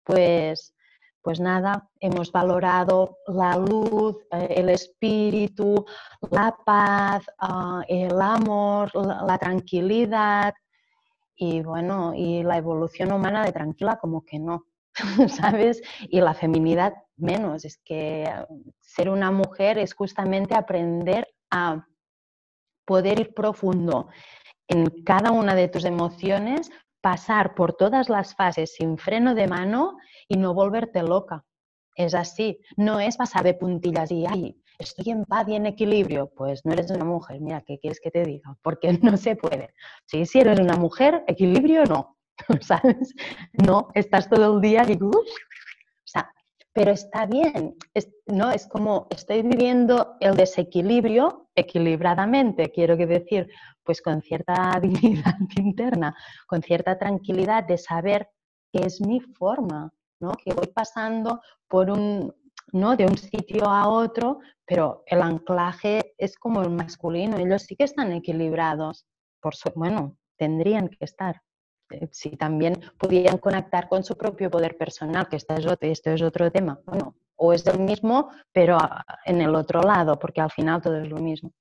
[0.04, 0.74] pues
[1.24, 5.86] pues nada, hemos valorado la luz, eh, el espíritu,
[6.34, 10.54] la paz, ah, el amor, la, tranquilidad
[11.36, 14.66] y bueno, y la evolución humana de tranquila como que no,
[15.28, 15.84] ¿sabes?
[16.02, 18.28] Y la feminidad menos, es que
[18.80, 21.86] ser una mujer es justamente aprender a
[22.86, 24.10] poder ir profundo
[24.68, 29.98] en cada una de tus emociones, pasar por todas las fases sin freno de mano
[30.28, 31.46] y no volverte loca.
[31.96, 36.32] Es así, no es pasar de puntillas y, ay, estoy en paz y en equilibrio.
[36.36, 38.56] Pues no eres una mujer, mira, ¿qué quieres que te diga?
[38.62, 39.74] Porque no se puede.
[40.06, 42.18] Sí, si eres una mujer, equilibrio no,
[42.62, 43.14] ¿sabes?
[43.54, 45.12] No, estás todo el día y, o
[46.04, 46.32] sea,
[46.74, 47.76] pero está bien,
[48.28, 48.52] ¿no?
[48.52, 53.48] Es como estoy viviendo el desequilibrio equilibradamente, quiero decir,
[53.84, 56.16] pues con cierta dignidad interna,
[56.48, 58.30] con cierta tranquilidad de saber
[58.72, 59.92] que es mi forma,
[60.44, 62.34] que voy pasando por un,
[62.72, 62.96] ¿no?
[62.96, 67.84] de un sitio a otro, pero el anclaje es como el masculino, ellos sí que
[67.84, 69.06] están equilibrados,
[69.42, 71.42] por bueno, tendrían que estar.
[71.92, 76.22] Eh, si también pudieran conectar con su propio poder personal, que este es otro, es
[76.22, 78.78] otro tema, bueno, o es el mismo, pero
[79.26, 81.52] en el otro lado, porque al final todo es lo mismo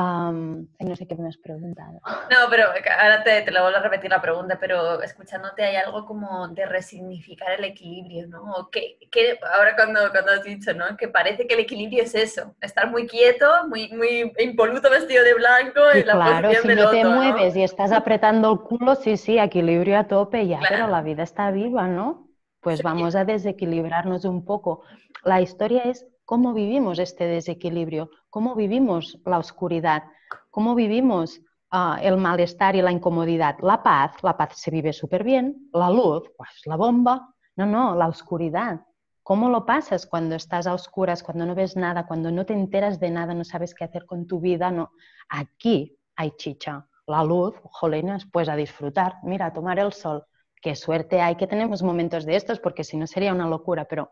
[0.00, 2.00] no sé qué me has preguntado.
[2.30, 2.64] No, pero
[2.98, 6.64] ahora te, te lo vuelvo a repetir la pregunta, pero escuchándote hay algo como de
[6.64, 8.70] resignificar el equilibrio, ¿no?
[8.70, 10.96] Que, que ahora cuando, cuando has dicho, ¿no?
[10.96, 15.34] Que parece que el equilibrio es eso, estar muy quieto, muy, muy impoluto vestido de
[15.34, 15.80] blanco.
[15.94, 19.98] Y la claro, si no te mueves y estás apretando el culo, sí, sí, equilibrio
[19.98, 22.28] a tope ya, pero la vida está viva, ¿no?
[22.60, 24.84] Pues vamos a desequilibrarnos un poco.
[25.24, 30.04] La historia es cómo vivimos este desequilibrio, cómo vivimos la oscuridad,
[30.50, 33.56] cómo vivimos ah, el malestar y la incomodidad.
[33.60, 37.94] La paz, la paz se vive súper bien, la luz, pues la bomba, no, no,
[37.94, 38.80] la oscuridad.
[39.22, 42.98] ¿Cómo lo pasas cuando estás a oscuras, cuando no ves nada, cuando no te enteras
[42.98, 44.70] de nada, no sabes qué hacer con tu vida?
[44.70, 44.90] No,
[45.28, 46.88] aquí hay chicha.
[47.06, 50.24] La luz, jolines, pues a disfrutar, mira, a tomar el sol.
[50.60, 54.10] Qué suerte hay que tenemos momentos de estos, porque si no sería una locura, pero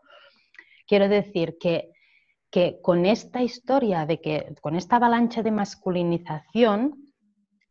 [0.87, 1.91] quiero decir que
[2.51, 7.13] que con esta historia de que, con esta avalancha de masculinización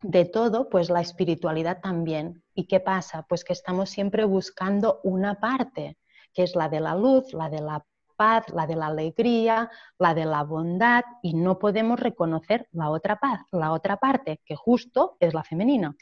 [0.02, 2.42] de todo, pues la espiritualidad también.
[2.54, 3.26] ¿Y qué pasa?
[3.28, 5.98] Pues que estamos siempre buscando una parte,
[6.32, 7.84] que es la de la luz, la de la
[8.16, 13.16] paz, la de la alegría, la de la bondad, y no podemos reconocer la otra
[13.16, 15.94] paz, la otra parte, que justo es la femenina,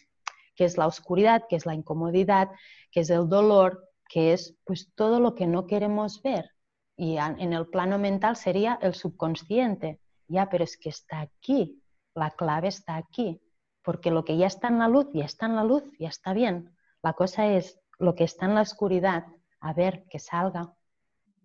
[0.55, 2.49] que es la oscuridad, que es la incomodidad,
[2.93, 6.53] que es el dolor, que es pues todo lo que no queremos ver
[6.99, 10.01] y en el plano mental sería el subconsciente.
[10.27, 11.81] Ya, pero es que está aquí,
[12.13, 13.41] la clave está aquí,
[13.85, 16.33] porque lo que ya está en la luz, ya está en la luz, ya está
[16.35, 16.75] bien.
[17.03, 19.27] La cosa es lo que está en la oscuridad,
[19.61, 20.75] a ver que salga,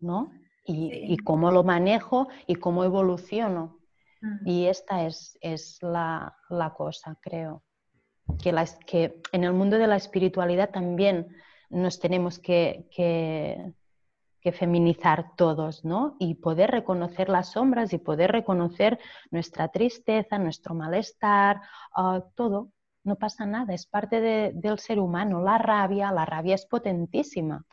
[0.02, 0.32] ¿no?
[0.66, 3.78] Y, cómo lo manejo y cómo evoluciono.
[4.46, 7.64] Y esta es, es la, la, cosa, creo.
[8.42, 11.28] Que, la, que en el mundo de la espiritualidad también
[11.70, 13.74] nos tenemos que, que
[14.44, 16.18] que feminizar todos, ¿no?
[16.20, 19.00] Y poder reconocer las sombras y poder reconocer
[19.32, 21.62] nuestra tristeza, nuestro malestar,
[21.96, 22.70] ah, todo.
[23.06, 24.22] No pasa nada, es parte
[24.54, 25.42] del ser humano.
[25.42, 27.66] La rabia, la rabia es potentísima.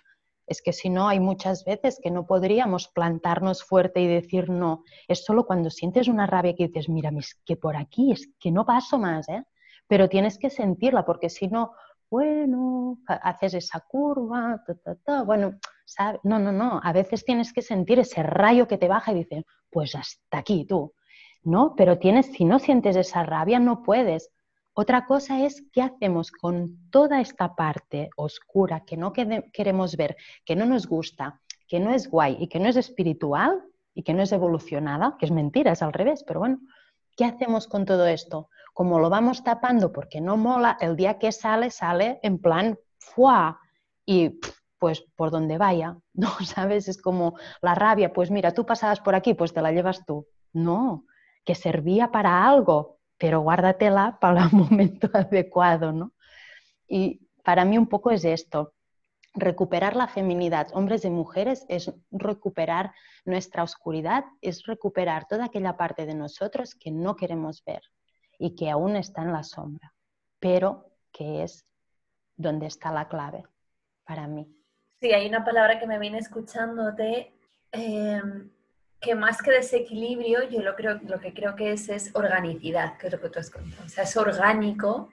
[0.47, 4.83] Es que si no, hay muchas veces que no podríamos plantarnos fuerte y decir no.
[5.07, 8.51] Es solo cuando sientes una rabia que dices, mira, es que por aquí, es que
[8.51, 9.45] no paso más, ¿eh?
[9.87, 11.73] Pero tienes que sentirla, porque si no,
[12.11, 14.65] bueno, haces esa curva,
[15.25, 15.59] bueno,
[16.23, 19.45] no, no, no, a veces tienes que sentir ese rayo que te baja y dices,
[19.71, 20.95] pues hasta aquí tú,
[21.43, 21.75] ¿no?
[21.77, 24.31] Pero tienes, si no sientes esa rabia, no puedes.
[24.73, 30.57] Otra cosa es qué hacemos con toda esta parte oscura que no queremos ver, que
[30.57, 33.63] no nos gusta, que no es guay y que no es espiritual
[33.95, 36.61] y que no es evolucionada, que es mentira, es al revés, pero bueno,
[37.17, 38.49] ¿qué hacemos con todo esto?
[38.73, 43.61] Como lo vamos tapando porque no mola, el día que sale, sale en plan, ¡fua!
[44.07, 44.41] Y
[44.81, 46.31] pues por donde vaya, ¿no?
[46.45, 46.89] ¿Sabes?
[46.89, 50.27] Es como la rabia, pues mira, tú pasabas por aquí, pues te la llevas tú.
[50.53, 51.05] No,
[51.45, 56.13] que servía para algo, pero guárdatela para el momento adecuado, ¿no?
[56.89, 58.75] Y para mí un poco es esto,
[59.35, 62.93] recuperar la feminidad, hombres y mujeres, es recuperar
[63.25, 67.83] nuestra oscuridad, es recuperar toda aquella parte de nosotros que no queremos ver
[68.39, 69.95] y que aún está en la sombra,
[70.41, 71.65] pero que es
[72.37, 73.45] donde está la clave
[74.05, 74.60] para mí.
[75.01, 77.33] Sí, hay una palabra que me viene escuchándote,
[77.73, 78.23] eh,
[79.01, 83.07] que más que desequilibrio, yo lo, creo, lo que creo que es es organicidad, que
[83.07, 83.83] es lo que tú has contado.
[83.87, 85.11] O sea, es orgánico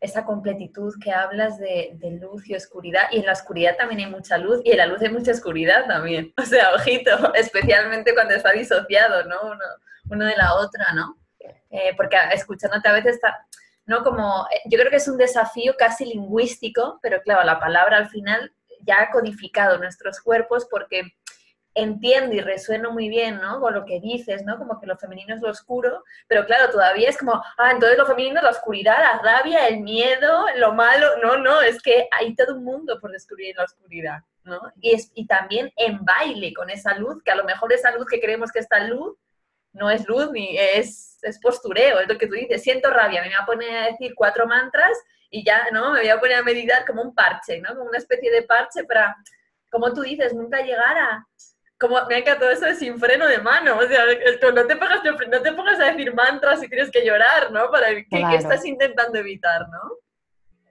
[0.00, 4.38] esa completitud que hablas de, luz y oscuridad, y en la oscuridad también hay mucha
[4.38, 6.32] luz, y en la luz hay mucha oscuridad también.
[6.38, 9.36] O sea, ojito, especialmente cuando está disociado, ¿no?
[10.10, 11.16] Uno, de la otra, ¿no?
[11.70, 13.46] Eh, porque escuchándote a veces está,
[13.86, 14.02] ¿no?
[14.02, 18.08] Como, eh, yo creo que es un desafío casi lingüístico, pero claro, la palabra al
[18.08, 18.52] final
[18.88, 21.12] ya codificado nuestros cuerpos porque
[21.74, 23.60] entiendo y resueno muy bien, ¿no?
[23.60, 24.58] Con lo que dices, ¿no?
[24.58, 28.06] Como que lo femenino es lo oscuro, pero claro, todavía es como, ah, entonces lo
[28.06, 31.06] femenino es la oscuridad, la rabia, el miedo, lo malo.
[31.22, 34.60] No, no, es que hay todo un mundo por descubrir la oscuridad, ¿no?
[34.80, 38.06] Y, es, y también en baile con esa luz, que a lo mejor esa luz
[38.06, 39.16] que creemos que está luz,
[39.72, 43.28] no es luz ni es, es postureo, es lo que tú dices, siento rabia, me
[43.28, 44.96] voy a poner a decir cuatro mantras
[45.30, 45.92] y ya, ¿no?
[45.92, 47.74] Me voy a poner a meditar como un parche, ¿no?
[47.74, 49.16] Como una especie de parche para,
[49.70, 51.26] como tú dices, nunca llegar a...
[51.78, 54.04] Como, me que todo eso es sin freno de mano, o sea,
[54.52, 57.70] no te, pongas, no te pongas a decir mantras y tienes que llorar, ¿no?
[57.70, 59.78] Para ¿qué, ¿qué estás intentando evitar, no?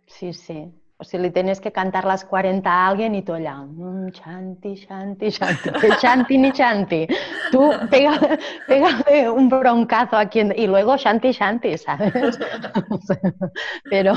[0.05, 0.69] Sí, sí.
[0.99, 4.75] O si le tienes que cantar las 40 a alguien y tú allá, mm, chanti,
[4.75, 7.07] chanti, chanti, chanti ni chanti.
[7.51, 12.13] Tú pégale, un broncazo aquí y luego chanti, chanti, ¿sabes?
[13.91, 14.15] Pero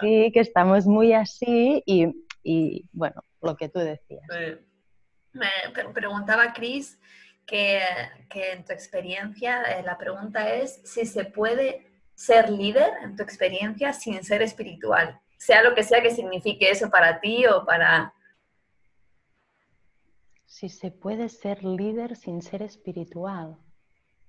[0.00, 4.22] sí que estamos muy así y, bueno, lo que tú decías.
[5.32, 5.48] Me
[5.92, 6.96] preguntaba Cris
[7.44, 7.80] que,
[8.30, 13.24] que, en tu experiencia, eh, la pregunta es si se puede ser líder en tu
[13.24, 18.12] experiencia sin ser espiritual sea lo que sea que signifique eso para ti o para...
[20.46, 23.58] Si se puede ser líder sin ser espiritual.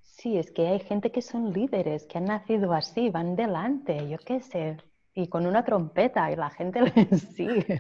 [0.01, 4.17] Sí, es que hay gente que son líderes, que han nacido así, van delante, yo
[4.17, 4.77] qué sé,
[5.13, 7.79] y con una trompeta y la gente les sigue,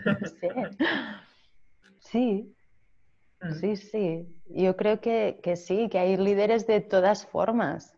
[1.99, 2.55] Sí,
[3.41, 3.53] mm.
[3.53, 4.27] sí, sí.
[4.45, 7.96] Yo creo que, que sí, que hay líderes de todas formas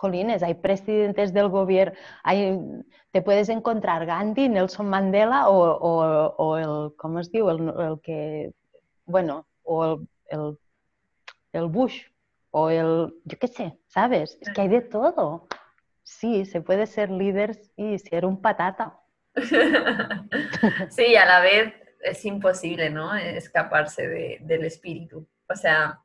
[0.00, 2.58] jolines, hay presidentes del gobierno, hay,
[3.12, 7.50] te puedes encontrar Gandhi, Nelson Mandela o, el, ¿cómo es digo?
[7.50, 8.52] El, que,
[9.04, 10.58] bueno, o el,
[11.52, 12.02] el, Bush
[12.50, 14.38] o el, yo qué sé, ¿sabes?
[14.40, 15.46] Es que hay de todo.
[16.02, 18.98] Sí, se puede ser líder y ser un patata.
[20.90, 23.14] sí, a la vez es imposible, ¿no?
[23.14, 24.08] Escaparse
[24.40, 25.28] del espíritu.
[25.48, 26.00] O sea,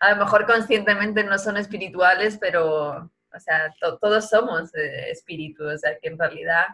[0.00, 5.78] a lo mejor conscientemente no son espirituales, pero, o sea, todos somos eh, espíritus, o
[5.78, 6.66] sea, que en realidad...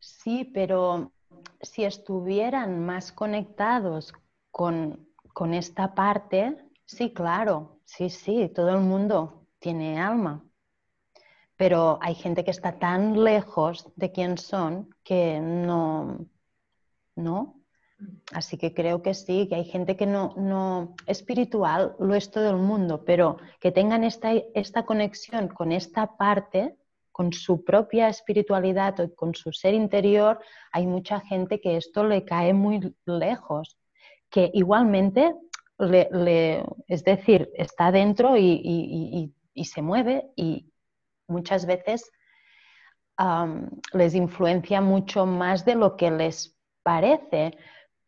[0.00, 1.12] Sí, pero
[1.60, 4.12] si estuvieran más conectados
[4.50, 10.44] con, con esta parte, sí, claro, sí, sí, todo el mundo tiene alma.
[11.56, 16.26] Pero hay gente que está tan lejos de quién son que no,
[17.14, 17.61] ¿no?
[18.32, 22.50] Así que creo que sí, que hay gente que no, no espiritual, lo es todo
[22.50, 26.76] el mundo, pero que tengan esta, esta conexión con esta parte,
[27.12, 30.40] con su propia espiritualidad o con su ser interior,
[30.72, 33.78] hay mucha gente que esto le cae muy lejos,
[34.30, 35.34] que igualmente,
[35.78, 39.34] le, es decir, está dentro y,
[39.64, 40.72] se mueve y
[41.28, 42.10] muchas veces
[43.92, 47.52] les influencia mucho más de lo que les parece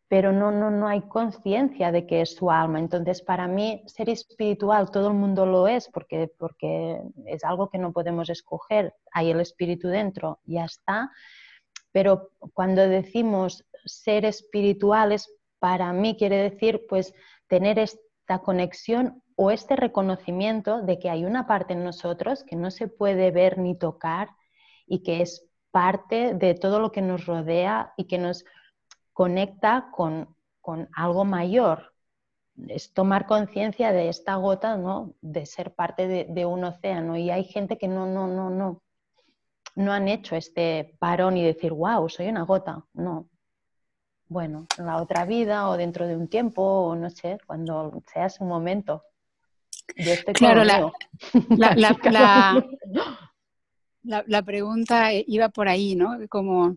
[0.07, 2.79] pero no, no, no hay conciencia de que es su alma.
[2.79, 7.79] Entonces, para mí, ser espiritual, todo el mundo lo es, porque, porque es algo que
[7.79, 8.93] no podemos escoger.
[9.11, 11.11] Hay el espíritu dentro, ya está.
[11.91, 17.13] Pero cuando decimos ser espirituales, para mí quiere decir, pues,
[17.47, 22.69] tener esta conexión o este reconocimiento de que hay una parte en nosotros que no
[22.69, 24.29] se puede ver ni tocar
[24.85, 28.45] y que es parte de todo lo que nos rodea y que nos
[29.15, 30.35] conecta con,
[30.93, 31.93] algo mayor.
[32.67, 35.13] Es tomar conciencia de esta gota, ¿no?
[35.21, 37.15] De ser parte de, un océano.
[37.15, 38.83] Y hay gente que no, no, no, no,
[39.75, 42.85] no han hecho este parón y decir, wow, soy una gota.
[42.93, 43.29] No.
[44.27, 48.29] Bueno, en la otra vida o dentro de un tiempo, o no sé, cuando sea
[48.29, 49.03] su momento.
[50.33, 50.91] claro, la,
[54.03, 56.17] la, la, pregunta iba por ahí, ¿no?
[56.27, 56.75] Como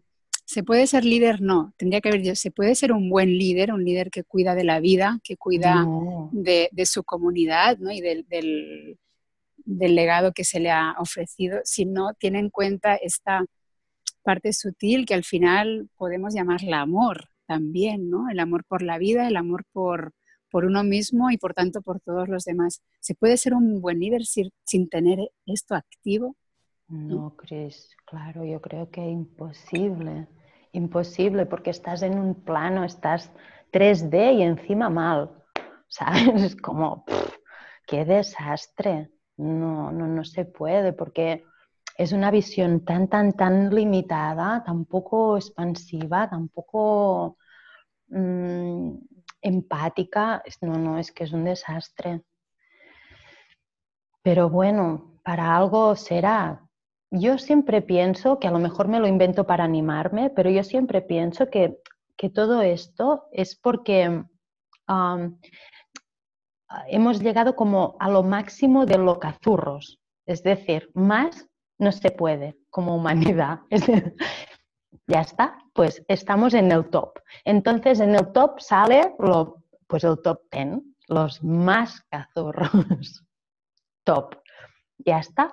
[0.48, 1.42] ¿Se puede ser líder?
[1.42, 4.64] No, tendría que haber, ¿se puede ser un buen líder, un líder que cuida de
[4.64, 5.86] la vida, que cuida
[6.32, 7.90] de, su comunidad ¿no?
[7.90, 8.96] y del, del,
[9.66, 13.44] legado que se le ha ofrecido, si no tiene en cuenta esta
[14.22, 18.30] parte sutil que al final podemos llamarla amor también, ¿no?
[18.30, 20.14] El amor por la vida, el amor por,
[20.50, 22.80] por uno mismo y por tanto por todos los demás.
[23.00, 26.36] ¿Se puede ser un buen líder sin, sin tener esto activo?
[26.88, 30.26] No, Cris, claro, yo creo que es imposible
[30.72, 33.32] imposible porque estás en un plano, estás
[33.72, 35.30] 3D y encima mal,
[35.88, 36.42] ¿sabes?
[36.42, 37.04] Es como,
[37.86, 39.10] qué desastre.
[39.36, 41.44] No, no, no se puede porque
[41.96, 47.38] es una visión tan, tan, tan limitada, tan poco expansiva, tan poco
[48.08, 48.94] mm,
[49.42, 50.42] empática.
[50.60, 52.22] No, no, es que es un desastre.
[54.22, 56.67] Pero bueno, para algo será.
[57.10, 61.00] Yo siempre pienso que a lo mejor me lo invento para animarme, pero yo siempre
[61.00, 61.78] pienso que,
[62.34, 64.24] todo esto es porque
[66.88, 70.00] hemos llegado como a lo máximo de lo cazurros.
[70.26, 71.48] Es decir, más
[71.78, 73.60] no se puede como humanidad.
[75.06, 77.20] ya está, pues estamos en el top.
[77.44, 82.68] Entonces en el top sale lo, pues el top 10, los más cazurros.
[84.04, 84.36] top.
[84.98, 85.52] Ya está.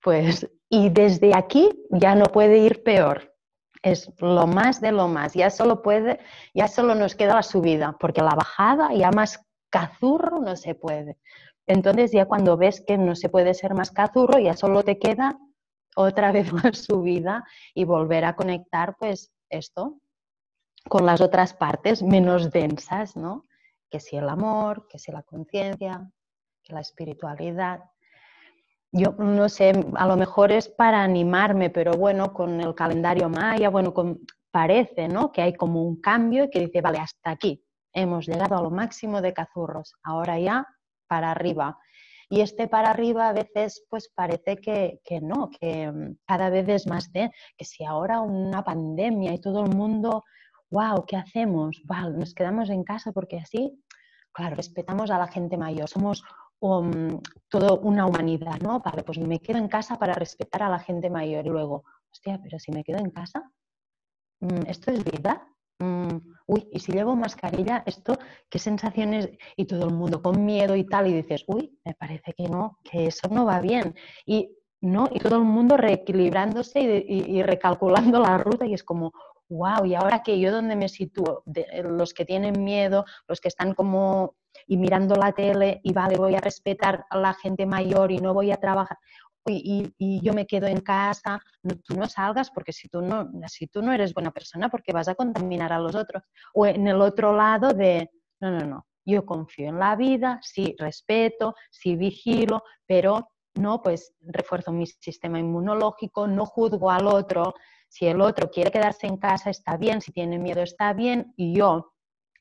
[0.00, 3.34] Pues y desde aquí ya no puede ir peor.
[3.82, 5.34] Es lo más de lo más.
[5.34, 6.18] Ya solo puede,
[6.54, 11.18] ya solo nos queda la subida, porque la bajada ya más cazurro no se puede.
[11.66, 15.38] Entonces ya cuando ves que no se puede ser más cazurro, ya solo te queda
[15.96, 17.44] otra vez la subida
[17.74, 20.00] y volver a conectar pues esto
[20.88, 23.46] con las otras partes menos densas, ¿no?
[23.90, 26.10] Que si el amor, que si la conciencia,
[26.62, 27.80] que la espiritualidad
[28.96, 33.68] yo no sé, a lo mejor es para animarme, pero bueno, con el calendario maya,
[33.68, 33.92] bueno,
[34.52, 35.32] parece, ¿no?
[35.32, 39.20] Que hay como un cambio que dice, vale, hasta aquí, hemos llegado a lo máximo
[39.20, 40.68] de cazurros, ahora ya
[41.08, 41.76] para arriba.
[42.30, 46.68] Y este para arriba a veces pues parece que, que no, que mm, cada vez
[46.68, 50.22] es más de que si ahora una pandemia y todo el mundo,
[50.70, 51.82] wow, ¿qué hacemos?
[51.84, 53.82] Vale, nos quedamos en casa porque así,
[54.32, 56.22] claro, respetamos a la gente mayor, somos
[56.82, 58.80] mm, toda una humanidad, ¿no?
[58.80, 62.40] Vale, pues me quedo en casa para respetar a la gente mayor y luego, hostia,
[62.42, 63.50] pero si me quedo en casa,
[64.40, 65.46] mm, ¿esto es vida?
[65.78, 68.16] Mm, uy, y si llevo mascarilla, esto,
[68.48, 72.32] qué sensaciones, y todo el mundo con miedo y tal, y dices, uy, me parece
[72.32, 73.94] que no, que eso no va bien.
[74.24, 79.12] Y no, y todo el mundo reequilibrándose y, recalculando la ruta, y es como,
[79.48, 80.38] wow, ¿y ahora qué?
[80.38, 81.42] ¿Yo dónde me sitúo?
[81.46, 84.36] De, los que tienen miedo, los que están como
[84.66, 88.34] y mirando la tele y vale, voy a respetar a la gente mayor y no
[88.34, 88.98] voy a trabajar
[89.46, 93.66] y, yo me quedo en casa, no, tú no salgas porque si tú no, si
[93.66, 96.22] tú no eres buena persona porque vas a contaminar a los otros.
[96.54, 98.10] O en el otro lado de,
[98.40, 104.14] no, no, no, yo confío en la vida, sí respeto, sí vigilo, pero no, pues
[104.20, 107.54] refuerzo mi sistema inmunológico, no juzgo al otro.
[107.88, 111.54] Si el otro quiere quedarse en casa, está bien, si tiene miedo, está bien, y
[111.56, 111.93] yo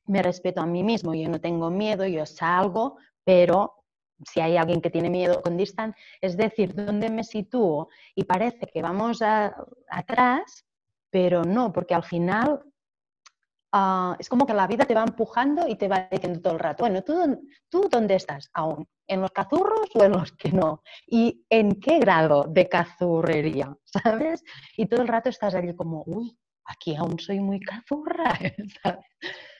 [0.06, 3.84] me respeto a mí mismo, yo no tengo miedo, yo salgo, pero
[4.26, 7.90] si hay alguien que tiene miedo con distancia, es decir, ¿dónde me sitúo?
[8.16, 9.22] Y parece que vamos
[9.90, 10.66] atrás,
[11.10, 12.64] pero no, porque al final
[13.72, 16.60] ah, es como que la vida te va empujando y te va diciendo todo el
[16.60, 17.40] rato, bueno, ¿tú,
[17.70, 18.88] ¿tú dónde estás aún?
[19.08, 20.82] ¿En los cazurros o en los que no?
[21.08, 23.76] ¿Y en qué grado de cazurrería?
[23.86, 24.44] ¿Sabes?
[24.78, 28.34] Y todo el rato estás allí como, uy, aquí aún soy muy cazurra.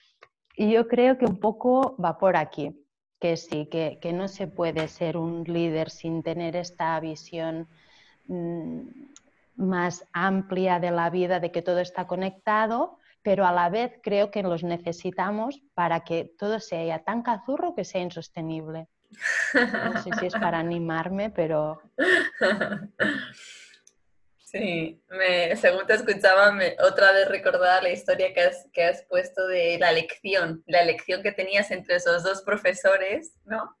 [0.56, 2.84] Y yo creo que un poco va por aquí
[3.24, 7.68] que sí, que, no se puede ser un líder sin tener esta visión
[8.26, 8.80] mm,
[9.56, 14.30] más amplia de la vida, de que todo está conectado, pero a la vez creo
[14.30, 18.88] que los necesitamos para que todo sea tan cazurro que sea insostenible.
[19.54, 21.80] No sé si es para animarme, pero...
[24.54, 29.02] Sí, me, según te escuchaba, me, otra vez recordaba la historia que has, que has
[29.06, 33.76] puesto de la lección, la lección que tenías entre esos dos profesores, ¿no?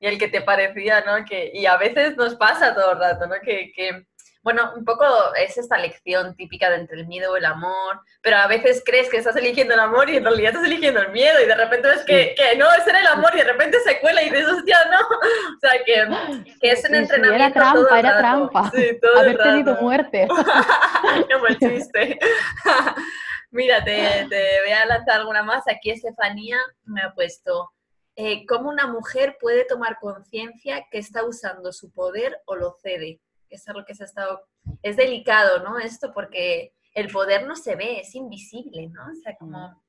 [0.00, 1.24] Y el que te parecía, ¿no?
[1.24, 3.36] Que, y a veces nos pasa todo el rato, ¿no?
[3.40, 4.04] Que, que
[4.46, 8.36] bueno, un poco es esta lección típica de entre el miedo y el amor, pero
[8.36, 11.42] a veces crees que estás eligiendo el amor y en realidad estás eligiendo el miedo
[11.42, 13.98] y de repente ves que, que no, ese era el amor y de repente se
[13.98, 14.98] cuela y dices, hostia, no.
[15.56, 17.44] O sea, que, que es un entrenamiento.
[17.44, 18.70] era trampa, era trampa.
[18.72, 20.28] Sí, todo Haber tenido muerte.
[21.28, 22.16] Qué buen chiste.
[23.50, 25.64] Mira, te, te, voy a lanzar alguna más.
[25.66, 27.72] Aquí Estefanía me ha puesto,
[28.14, 33.20] eh, ¿cómo una mujer puede tomar conciencia que está usando su poder o lo cede?
[33.50, 34.46] Es algo que se ha estado,
[34.82, 35.78] es delicado, ¿no?
[35.78, 39.02] Esto porque el poder no se ve, es invisible, ¿no?
[39.10, 39.82] O sea, como,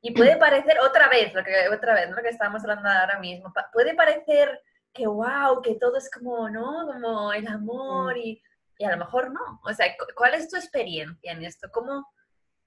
[0.00, 2.16] y puede parecer otra vez, lo que, otra vez, ¿no?
[2.16, 4.60] Lo que estábamos hablando ahora mismo, puede parecer
[4.92, 6.86] que wow, que todo es como, ¿no?
[6.86, 8.40] Como el amor y,
[8.78, 9.60] y a lo mejor no.
[9.64, 11.68] O sea, ¿cuál es tu experiencia en esto?
[11.72, 12.06] ¿Cómo,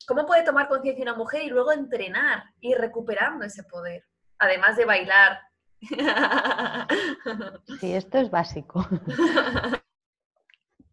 [0.07, 4.03] cómo puede tomar conciencia una mujer y luego entrenar y recuperando ese poder?
[4.39, 5.39] Además de bailar.
[7.79, 8.87] Sí, esto es básico.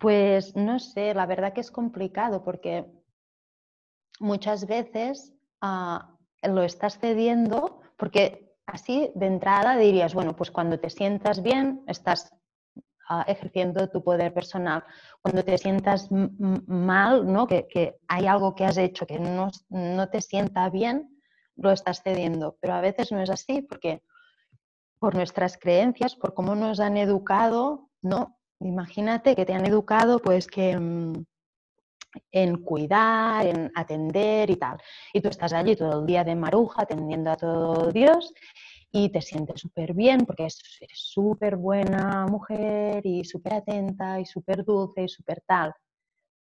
[0.05, 2.85] Pues no sé, la verdad que es complicado porque
[4.21, 5.33] muchas veces
[5.63, 11.85] ah, lo estás cediendo porque así de entrada dirías, bueno, pues cuando te sientas bien
[11.87, 12.37] estás
[13.09, 14.85] ah, ejerciendo tu poder personal.
[15.23, 17.47] Cuando te sientas mal, ¿no?
[17.47, 21.19] Que, hay algo que has hecho que no, no te sienta bien,
[21.57, 22.59] lo estás cediendo.
[22.61, 24.03] Pero a veces no es así porque
[24.99, 30.47] por nuestras creencias, por cómo nos han educado, no, Imagínate que te han educado pues
[30.47, 31.25] que mm,
[32.33, 34.79] en cuidar, en atender y tal.
[35.13, 38.33] Y tú estás allí todo el día de maruja atendiendo a todo Dios
[38.93, 40.61] y te sientes súper bien porque eres
[40.93, 45.73] súper buena mujer y súper atenta y súper dulce y súper tal.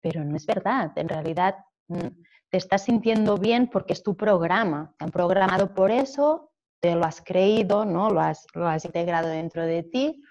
[0.02, 0.92] Pero no es verdad.
[0.96, 1.56] En realidad
[1.88, 2.08] mm,
[2.50, 4.94] te estás sintiendo bien porque es tu programa.
[4.98, 6.52] Te han programado por eso,
[6.82, 8.10] te lo has creído, ¿no?
[8.10, 10.22] lo, has, lo has integrado dentro de ti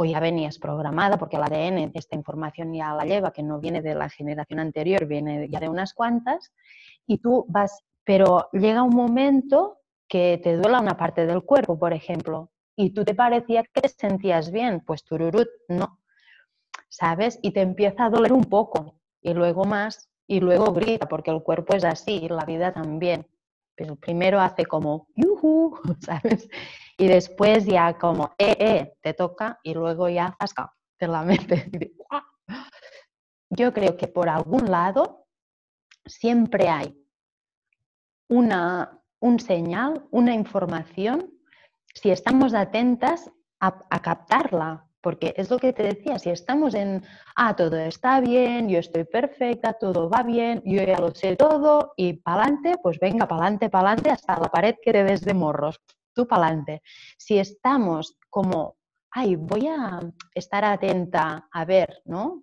[0.00, 3.82] o ya venías programada, porque el ADN esta información ya la lleva, que no viene
[3.82, 6.54] de la generación anterior, viene ya de unas cuantas,
[7.06, 11.92] y tú vas, pero llega un momento que te duela una parte del cuerpo, por
[11.92, 15.98] ejemplo, y tú te parecía que te sentías bien, pues tururut, no,
[16.88, 17.38] ¿sabes?
[17.42, 21.42] Y te empieza a doler un poco, y luego más, y luego grita, porque el
[21.42, 23.26] cuerpo es así, la vida también.
[23.80, 26.50] Pero primero hace como, yuhu, ¿sabes?
[26.98, 31.64] y después ya como, eh, eh, te toca y luego ya zasca, te la metes.
[33.48, 35.24] Yo creo que por algún lado
[36.04, 36.94] siempre hay
[38.28, 41.32] una, un señal, una información,
[41.94, 47.02] si estamos atentas a, a captarla, porque es lo que te decía, si estamos en,
[47.36, 51.94] ah, todo está bien, yo estoy perfecta, todo va bien, yo ya lo sé todo
[51.96, 55.80] y pa'lante, pues venga, pa'lante, pa'lante, hasta la pared que te des de morros
[56.12, 56.82] tú para adelante.
[57.16, 58.76] Si estamos como,
[59.10, 60.00] ay, voy a
[60.34, 62.42] estar atenta a ver, ¿no?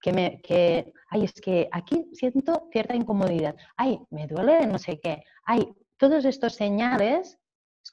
[0.00, 5.00] Que me, que, ay, es que aquí siento cierta incomodidad, ay, me duele no sé
[5.00, 7.38] qué, ay, todos estos señales es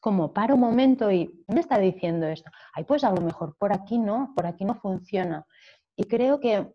[0.04, 3.72] como para un momento y me está diciendo esto, ay, pues a lo mejor por
[3.72, 5.46] aquí no, por aquí no funciona.
[5.96, 6.68] Y creo que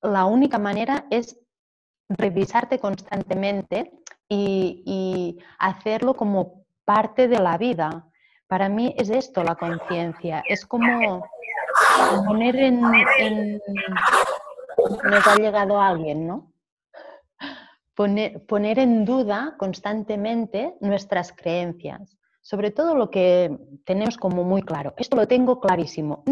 [0.00, 1.36] la única manera es
[2.08, 3.90] revisarte constantemente
[4.28, 8.06] y, hacerlo como parte de la vida.
[8.46, 11.26] Para mí es esto la conciencia, es como
[12.24, 13.60] poner en,
[15.02, 16.52] Nos ha llegado alguien, ¿no?
[17.96, 22.16] Poner, poner en duda constantemente nuestras creencias.
[22.44, 24.92] Sobre todo lo que tenemos como muy claro.
[24.98, 26.22] Esto lo tengo clarísimo.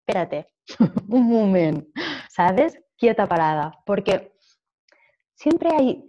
[0.00, 0.54] Espérate,
[1.08, 1.86] un momento,
[2.30, 2.78] ¿sabes?
[2.96, 4.32] Quieta parada, porque
[5.34, 6.04] siempre hay,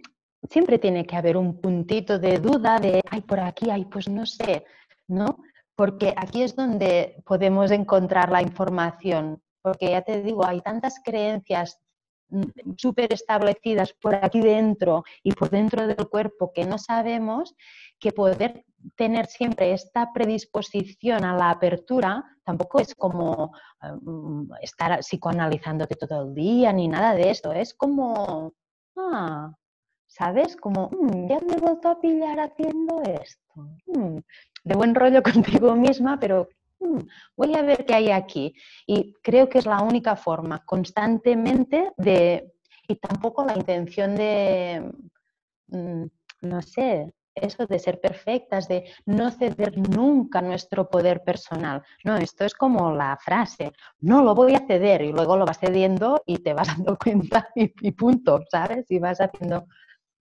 [0.48, 4.24] siempre tiene que haber un puntito de duda de, ay, por aquí, ay, pues no
[4.24, 4.64] sé,
[5.08, 5.38] ¿no?
[5.76, 11.78] Porque aquí es donde podemos encontrar la información, porque ya te digo, hay tantas creencias
[11.78, 11.83] mm,
[12.76, 17.54] súper establecidas por aquí dentro y por dentro del cuerpo que no sabemos
[17.98, 18.64] que poder
[18.96, 23.52] tener siempre esta predisposición a la apertura tampoco es como
[24.02, 28.52] mm, estar psicoanalizándote todo el día ni nada de esto, es como,
[28.96, 29.52] ah,
[30.06, 30.56] ¿sabes?
[30.56, 33.54] Como, mm, ya me he vuelto a pillar haciendo esto.
[33.86, 34.18] Mm,
[34.64, 35.22] de buen rollo
[35.62, 36.48] contigo misma, pero
[37.36, 38.54] voy a ver qué hay aquí.
[38.86, 42.52] Y creo que es la única forma constantemente de,
[42.88, 44.92] y tampoco la intención de,
[46.40, 51.82] no sé, eso de ser perfectas, de no ceder nunca nuestro poder personal.
[52.04, 55.58] No, esto es como la frase, no lo voy a ceder y luego lo vas
[55.58, 58.90] cediendo y te vas dando cuenta y, punto, ¿sabes?
[58.90, 59.66] Y vas haciendo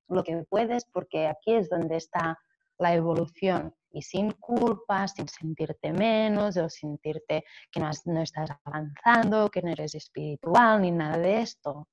[0.08, 2.40] lo que puedes porque aquí es donde está
[2.80, 9.50] la evolución y sin culpa, sin sentirte menos o sentirte que no, no estás avanzando,
[9.50, 11.88] que no eres espiritual ni nada de esto.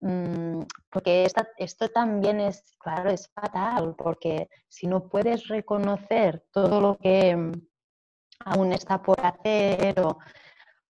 [0.00, 0.60] Mm,
[0.90, 7.34] porque esto también es, claro, es fatal, porque si no puedes reconocer todo lo que
[7.34, 7.52] mm,
[8.44, 9.94] aún está por hacer,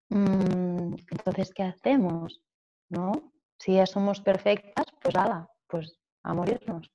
[0.09, 2.43] mm, entonces, ¿qué hacemos?
[2.89, 3.12] ¿No?
[3.59, 6.91] Si ya somos perfectas, pues ala, pues a morirnos.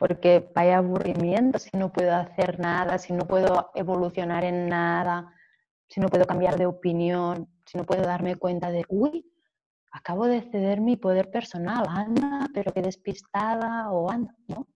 [0.00, 5.30] Porque vaya aburrimiento si no puedo hacer nada, si no puedo evolucionar en nada,
[5.90, 9.30] si no puedo cambiar de opinión, si no puedo darme cuenta de, uy,
[9.92, 14.66] acabo de ceder mi poder personal, anda, pero qué despistada o anda, ¿no?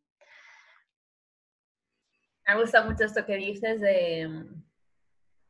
[2.47, 4.45] Me gusta mucho esto que dices de,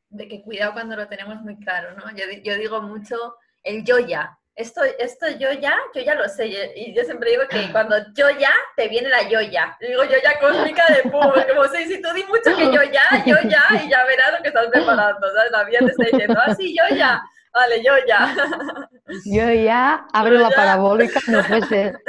[0.09, 2.16] de que cuidado cuando lo tenemos muy claro, ¿no?
[2.16, 3.16] Yo, yo digo mucho
[3.64, 4.39] el yo ya.
[4.57, 6.47] Esto, esto yo ya, yo ya lo sé.
[6.77, 9.77] Y yo siempre digo que cuando yo ya, te viene la yo ya.
[9.81, 11.21] digo yo ya cósmica de pum.
[11.49, 14.43] Como si, si tú di mucho que yo ya, yo ya, y ya verás lo
[14.43, 15.27] que estás preparando.
[15.35, 15.51] ¿sabes?
[15.51, 17.21] La vida te está diciendo, ah, sí, yo ya.
[17.53, 18.35] Vale, yo ya.
[19.27, 22.01] Yo ya abro la parabólica, no puede ser.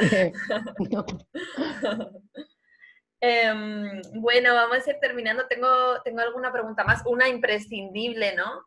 [3.20, 5.46] Em, bueno, vamos a ir terminando.
[5.48, 8.66] Tengo, tengo alguna pregunta más, una imprescindible, ¿no?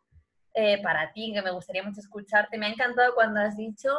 [0.53, 2.57] Eh, para ti, que me gustaría mucho escucharte.
[2.57, 3.89] Me ha encantado cuando has dicho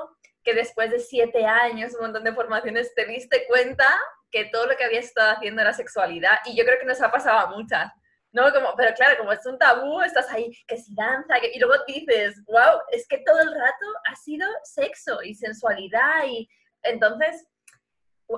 [0.42, 3.86] que después de siete años, un montón de formaciones, te diste cuenta
[4.30, 6.38] que todo lo que habías estado haciendo era sexualidad.
[6.44, 7.90] Y yo creo que nos ha pasado a muchas.
[8.32, 8.53] ¿no?
[8.53, 12.40] Como, pero claro, como es un tabú, estás ahí, que si danza, y luego dices,
[12.46, 16.48] wow, es que todo el rato ha sido sexo y sensualidad y
[16.82, 17.46] entonces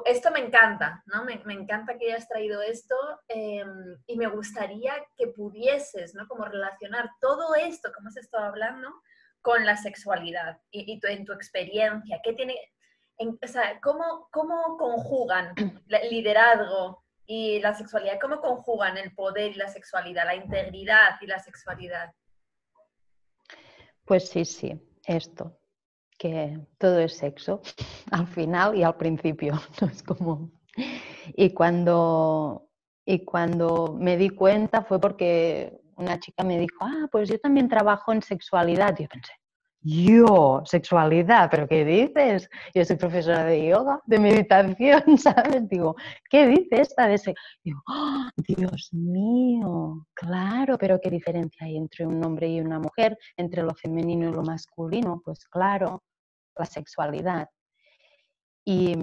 [0.04, 1.24] esto me encanta, ¿no?
[1.24, 2.94] Me, encanta que hayas traído esto
[3.28, 6.26] em, y me gustaría que pudieses, ¿no?
[6.28, 8.88] Como relacionar todo esto, como has estado hablando,
[9.40, 12.56] con la sexualidad y, en tu experiencia, ¿qué tiene,
[13.18, 15.54] o sea, cómo, cómo conjugan
[16.10, 21.38] liderazgo, y la sexualidad, ¿cómo conjugan el poder y la sexualidad, la integridad y la
[21.38, 22.12] sexualidad?
[24.04, 25.58] Pues sí, sí, esto,
[26.22, 27.60] que todo es sexo,
[28.12, 30.52] al final y al principio, no es como...
[31.34, 32.68] Y cuando,
[33.04, 37.68] y cuando me di cuenta fue porque una chica me dijo, ah, pues yo también
[37.68, 38.96] trabajo en sexualidad.
[38.96, 39.32] Yo pensé,
[39.82, 42.48] yo, sexualidad, pero ¿qué dices?
[42.72, 45.68] Yo soy profesora de yoga, de meditación, ¿sabes?
[45.68, 45.96] Digo,
[46.30, 47.34] ¿qué dice esta de ese?
[47.88, 53.62] ¡Oh, Dios mío, claro, pero ¿qué diferencia hay entre un hombre y una mujer, entre
[53.62, 55.20] lo femenino y lo masculino?
[55.24, 56.02] Pues claro,
[56.56, 57.50] la sexualidad.
[58.64, 58.96] Y,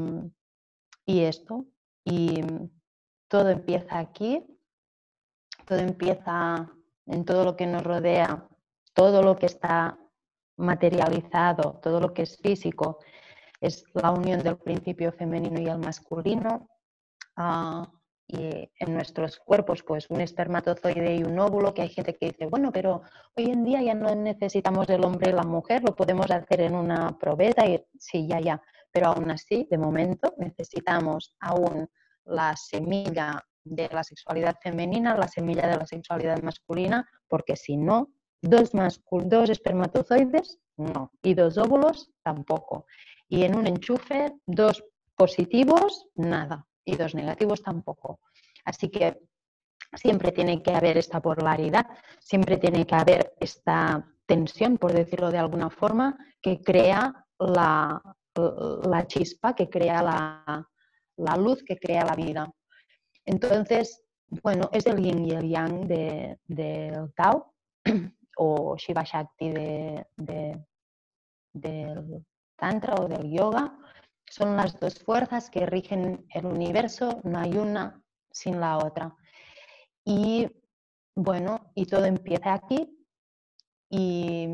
[1.05, 1.65] y esto,
[2.03, 2.41] y
[3.27, 4.45] todo empieza aquí,
[5.65, 6.69] todo empieza
[7.05, 8.47] en todo lo que nos rodea,
[8.93, 9.97] todo lo que está
[10.57, 12.99] materializado, todo lo que es físico,
[13.61, 16.69] es la unión del principio femenino y el masculino.
[17.35, 17.91] Ah,
[18.29, 22.45] y en nuestros cuerpos, pues un espermatozoide y un óvulo, que hay gente que dice,
[22.45, 23.01] bueno, pero
[23.35, 26.75] hoy en día ya no necesitamos el hombre y la mujer, lo podemos hacer en
[26.75, 28.61] una probeta y sí, ya, ya.
[28.91, 31.89] Pero aún así, de momento, necesitamos aún
[32.25, 38.09] la semilla de la sexualidad femenina, la semilla de la sexualidad masculina, porque si no,
[38.41, 41.11] Dos, dos espermatozoides, no.
[41.21, 42.85] Y dos óvulos, tampoco.
[43.27, 44.83] Y en un enchufe, dos
[45.15, 46.65] positivos, nada.
[46.89, 48.19] Y dos negativos, tampoco.
[48.65, 49.19] Así que
[49.93, 51.85] siempre tiene que haber esta polaridad,
[52.19, 58.01] siempre tiene que haber esta tensión, por decirlo de alguna forma, que crea la,
[59.07, 62.51] chispa, que crea la, luz, que crea la vida.
[63.25, 64.03] Entonces,
[64.43, 67.53] bueno, es el yin y el yang del de, Tao
[68.37, 70.05] o Shiva Shakti de,
[71.53, 72.25] del
[72.55, 73.75] Tantra o del Yoga.
[74.29, 78.01] Son las dos fuerzas que rigen el universo, no hay una
[78.31, 79.15] sin la otra.
[80.05, 80.47] Y
[81.15, 82.95] bueno, y todo empieza aquí
[83.89, 84.47] y,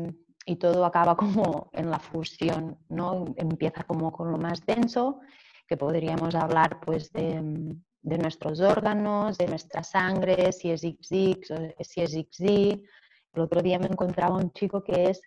[0.46, 3.26] y todo acaba como en la fusión, ¿no?
[3.36, 5.20] Empieza como con lo más denso,
[5.66, 12.00] que podríamos hablar pues de, de nuestros órganos, de nuestra sangre, si es o si
[12.00, 12.84] es XY.
[13.32, 15.20] El otro día me encontraba un chico que es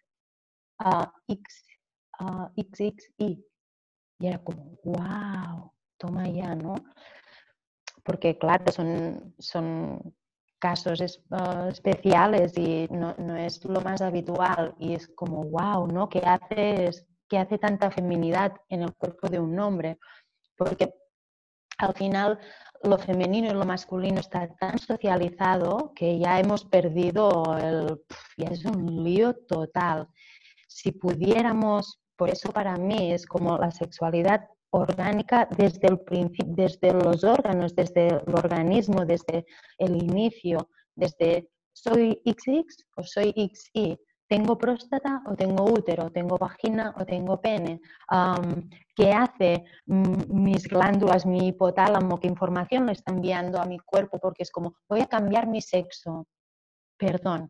[0.83, 1.65] uh, X,
[2.21, 3.45] uh, XXI.
[4.19, 6.75] Y era como, wow, toma ya, ¿no?
[8.03, 10.13] Porque claro, son, son
[10.59, 14.75] casos uh, especiales y no, no, es lo más habitual.
[14.77, 16.09] Y es como, wow, ¿no?
[16.09, 16.91] ¿Qué hace,
[17.27, 19.97] qué hace tanta feminidad en el cuerpo de un hombre?
[20.57, 20.93] Porque
[21.77, 22.39] al final
[22.83, 28.01] lo femenino y lo masculino está tan socializado que ya hemos perdido el...
[28.37, 30.07] ya es un lío total.
[30.67, 36.91] Si pudiéramos, por eso para mí es como la sexualidad orgánica desde el principio, desde
[36.91, 39.45] los órganos, desde el organismo, desde
[39.77, 43.97] el inicio, desde soy XX o soy XY,
[44.27, 47.79] tengo próstata o tengo útero, tengo vagina o tengo pene,
[48.93, 54.43] qué hace mis glándulas, mi hipotálamo, qué información le está enviando a mi cuerpo, porque
[54.43, 56.27] es como, voy a cambiar mi sexo.
[56.97, 57.49] Perdón,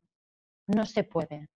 [0.67, 1.49] no se puede.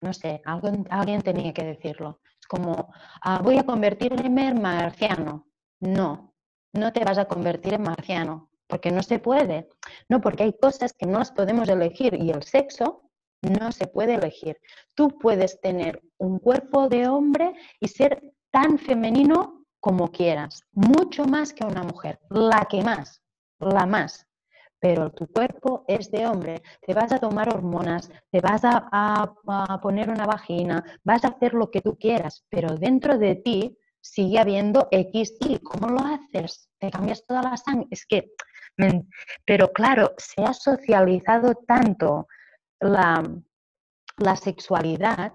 [0.00, 2.20] No sé, alguien tenía que decirlo.
[2.40, 2.92] Es como,
[3.22, 5.46] ah, voy a convertirme en marciano.
[5.80, 6.34] No,
[6.72, 9.68] no te vas a convertir en marciano, porque no se puede.
[10.08, 13.10] No, porque hay cosas que no las podemos elegir y el sexo
[13.42, 14.58] no se puede elegir.
[14.94, 21.52] Tú puedes tener un cuerpo de hombre y ser tan femenino como quieras, mucho más
[21.52, 23.22] que una mujer, la que más,
[23.58, 24.26] la más.
[24.78, 29.32] Pero tu cuerpo es de hombre, te vas a tomar hormonas, te vas a,
[29.82, 34.38] poner una vagina, vas a hacer lo que tú quieras, pero dentro de ti sigue
[34.38, 36.68] habiendo X y ¿cómo lo haces?
[36.78, 37.88] Te cambias toda la sangre.
[37.90, 38.32] Es que,
[39.44, 42.28] pero claro, se ha socializado tanto
[42.78, 43.24] la,
[44.18, 45.32] la sexualidad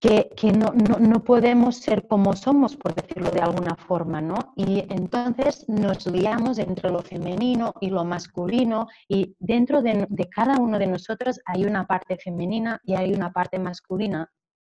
[0.00, 4.52] que, no, podemos ser como somos, por decirlo de alguna forma, ¿no?
[4.54, 10.78] Y entonces nos liamos entre lo femenino y lo masculino y dentro de, cada uno
[10.78, 14.30] de nosotros hay una parte femenina y hay una parte masculina.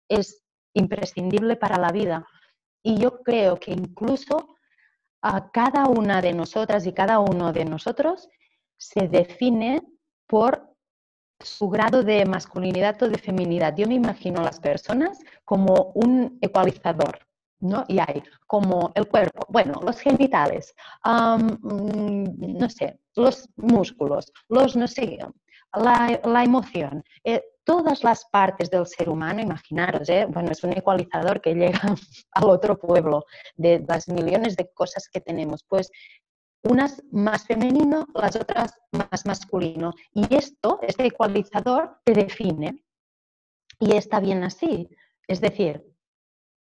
[0.09, 0.43] Es
[0.75, 2.27] imprescindible para la vida.
[2.83, 4.57] Y yo creo que incluso
[5.23, 8.29] a cada una de nosotras y cada uno de nosotros
[8.77, 9.81] se define
[10.27, 10.74] por
[11.45, 13.75] su grado de masculinidad o de feminidad.
[13.77, 17.19] Yo me imagino a las personas como un ecualizador,
[17.61, 17.85] ¿no?
[17.89, 20.75] Y hay como el cuerpo, bueno, los genitales,
[21.05, 25.19] mm, no sé, los músculos, los, no sé,
[25.75, 30.27] la, emoción, eh, todas las partes del ser humano, imaginaros, ¿eh?
[30.29, 31.81] bueno, es un ecualizador que llega
[32.33, 33.25] al otro pueblo
[33.57, 35.65] de las millones de cosas que tenemos.
[35.67, 35.91] Pues
[36.65, 39.93] unas más femenino, las otras más masculino.
[40.13, 42.85] Y esto, este ecualizador, te define.
[43.81, 44.89] Y está bien así.
[45.27, 45.85] Es decir,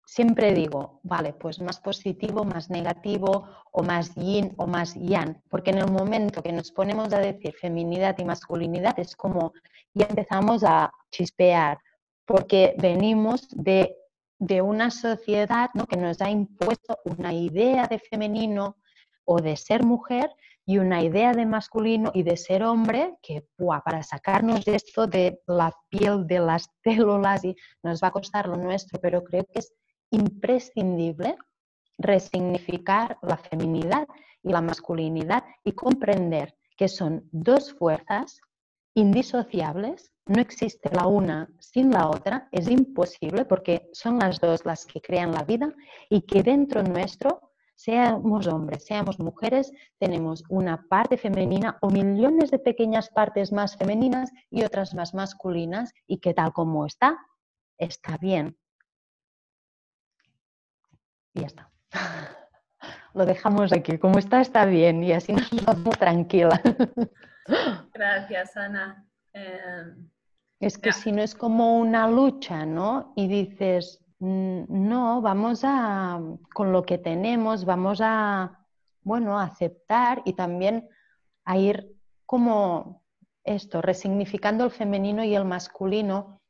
[0.06, 5.72] siempre digo, vale, pues más positivo, más negativo, o más yin o más yang, porque
[5.72, 9.54] en el momento que nos ponemos a decir feminidad y masculinidad es como
[9.94, 11.80] ya empezamos a chispear,
[12.26, 13.96] porque venimos de,
[14.38, 15.88] de una sociedad ¿no?
[15.88, 18.78] que nos ha impuesto una idea de femenino,
[19.26, 20.30] o de ser mujer
[20.66, 23.46] y una idea de masculino y de ser hombre que
[23.84, 28.48] para sacarnos de esto de la piel, de las células, y nos va a costar
[28.48, 29.74] lo nuestro, pero creo que es
[30.12, 31.38] imprescindible
[31.98, 34.08] resignificar la feminidad
[34.42, 38.40] y la masculinidad y comprender que son dos fuerzas
[38.96, 44.86] indisociables, no existe la una sin la otra, es imposible porque son las dos las
[44.86, 45.74] que crean la vida
[46.10, 52.60] y que dentro nuestro seamos hombres, seamos mujeres, tenemos una parte femenina o millones de
[52.60, 57.18] pequeñas partes más femeninas y otras más masculinas y que tal como está,
[57.78, 58.58] está bien.
[61.34, 61.72] Y ya está.
[63.14, 63.98] Lo dejamos aquí.
[63.98, 66.62] Como está, está bien y así nos vamos tranquila.
[67.94, 69.06] Gracias, Ana.
[69.34, 70.10] Em,
[70.60, 73.14] es que si no es como una lucha, ¿no?
[73.16, 76.22] Y dices, no, vamos a,
[76.54, 78.66] con lo que tenemos, vamos a,
[79.02, 80.88] bueno, aceptar y también
[81.44, 81.94] a ir
[82.26, 83.04] como
[83.44, 86.42] esto, resignificando el femenino y el masculino.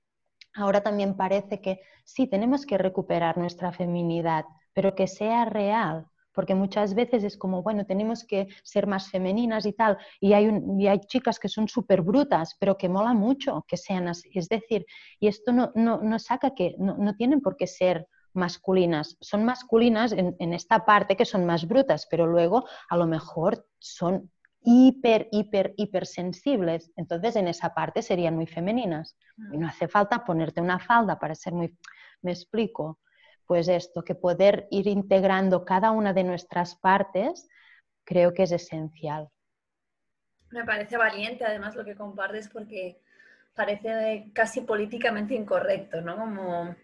[0.53, 6.56] Ahora también parece que sí, tenemos que recuperar nuestra feminidad, pero que sea real, porque
[6.56, 10.50] muchas veces es como, bueno, tenemos que ser más femeninas y tal, y hay,
[10.88, 14.30] hay chicas que son súper brutas, pero que mola mucho que sean así.
[14.34, 14.86] Es decir,
[15.20, 20.12] y esto no, no, saca que no, no, tienen por qué ser masculinas, son masculinas
[20.12, 24.32] en, esta parte que son más brutas, pero luego a lo mejor son
[24.64, 26.92] hiper, hiper, hipersensibles.
[26.96, 29.18] Entonces, en esa parte serían muy femeninas.
[29.52, 31.78] Y no hace falta ponerte una falda para ser muy...
[32.22, 33.00] Me explico.
[33.46, 37.48] Pues esto, que poder ir integrando cada una de nuestras partes,
[38.04, 39.30] creo que es esencial.
[40.50, 43.02] Me parece valiente, además, lo que compartes, porque
[43.56, 46.16] parece casi políticamente incorrecto, ¿no?
[46.16, 46.76] Como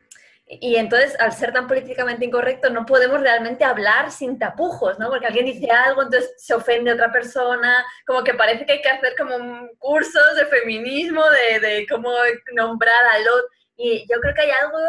[0.51, 5.07] y entonces, al ser tan políticamente incorrecto, no podemos realmente hablar sin tapujos, ¿no?
[5.07, 8.81] Porque alguien dice algo, entonces se ofende a otra persona, como que parece que hay
[8.81, 9.37] que hacer como
[9.77, 11.21] cursos de feminismo,
[11.61, 12.11] de, cómo
[12.55, 13.47] nombrar al otro.
[13.77, 14.79] Y yo creo que hay algo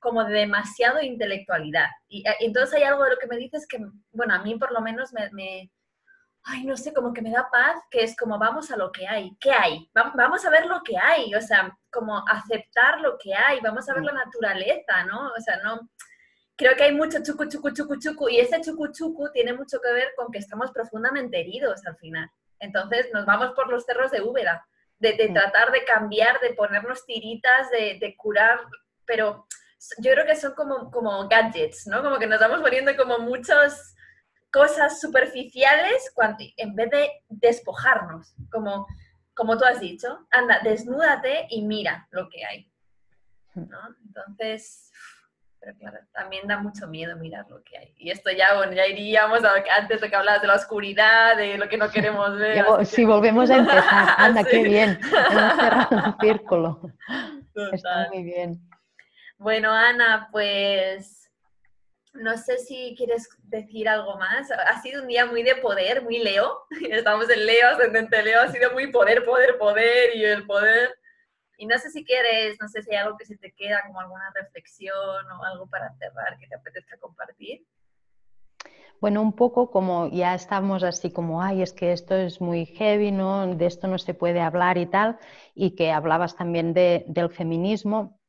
[0.00, 1.88] como de demasiado intelectualidad.
[2.08, 3.78] Y, y, entonces hay algo de lo que me dices que,
[4.12, 5.70] bueno, a mí por lo menos me, me
[6.44, 9.06] ay, no sé, como que me da paz, que es como vamos a lo que
[9.06, 9.36] hay.
[9.40, 9.88] ¿Qué hay?
[9.94, 13.94] Vamos a ver lo que hay, o sea, como aceptar lo que hay, vamos a
[13.94, 15.28] ver la naturaleza, ¿no?
[15.28, 15.90] O sea, no...
[16.56, 19.92] Creo que hay mucho chucu, chucu, chucu, chucu, y ese chucu, chucu tiene mucho que
[19.92, 22.30] ver con que estamos profundamente heridos al final.
[22.58, 24.66] Entonces nos vamos por los cerros de Úbeda,
[24.98, 28.60] de, tratar de cambiar, de ponernos tiritas, de, de curar,
[29.06, 29.46] pero
[29.98, 32.02] yo creo que son como, como gadgets, ¿no?
[32.02, 33.94] Como que nos vamos poniendo como muchos
[34.52, 38.86] cosas superficiales cuando, en vez de despojarnos, como,
[39.34, 42.70] como tú has dicho, anda, desnúdate y mira lo que hay.
[43.54, 43.78] ¿no?
[44.06, 44.90] Entonces,
[45.60, 47.94] pero claro, también da mucho miedo mirar lo que hay.
[47.96, 51.58] Y esto ya, bueno, ya iríamos a antes de que hablabas de la oscuridad, de
[51.58, 52.64] lo que no queremos ver.
[52.86, 56.92] Si volvemos a empezar, anda, qué bien, hemos cerrado un círculo.
[57.72, 58.69] Está muy bien.
[59.40, 61.32] Bueno, Ana, pues
[62.12, 64.50] no sé si quieres decir algo más.
[64.50, 66.66] Ha sido un día muy de poder, muy Leo.
[66.90, 68.42] Estamos en Leo, ascendente Leo.
[68.42, 70.94] Ha sido muy poder, poder, poder y el poder.
[71.56, 74.00] Y no sé si quieres, no sé si hay algo que se te queda, como
[74.00, 77.66] alguna reflexión o algo para cerrar que te apetezca compartir.
[79.00, 83.10] Bueno, un poco como ya estamos así como, ay, es que esto es muy heavy,
[83.10, 83.46] ¿no?
[83.54, 85.18] De esto no se puede hablar y tal,
[85.54, 88.19] y que hablabas también de, del feminismo,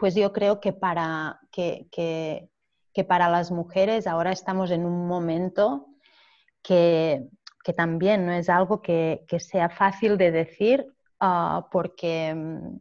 [0.00, 2.50] pues yo creo que para que, que
[2.92, 5.86] que para las mujeres ahora estamos en un momento
[6.62, 7.28] que,
[7.76, 10.84] también no es algo que, sea fácil de decir
[11.20, 12.78] ah, porque, mm,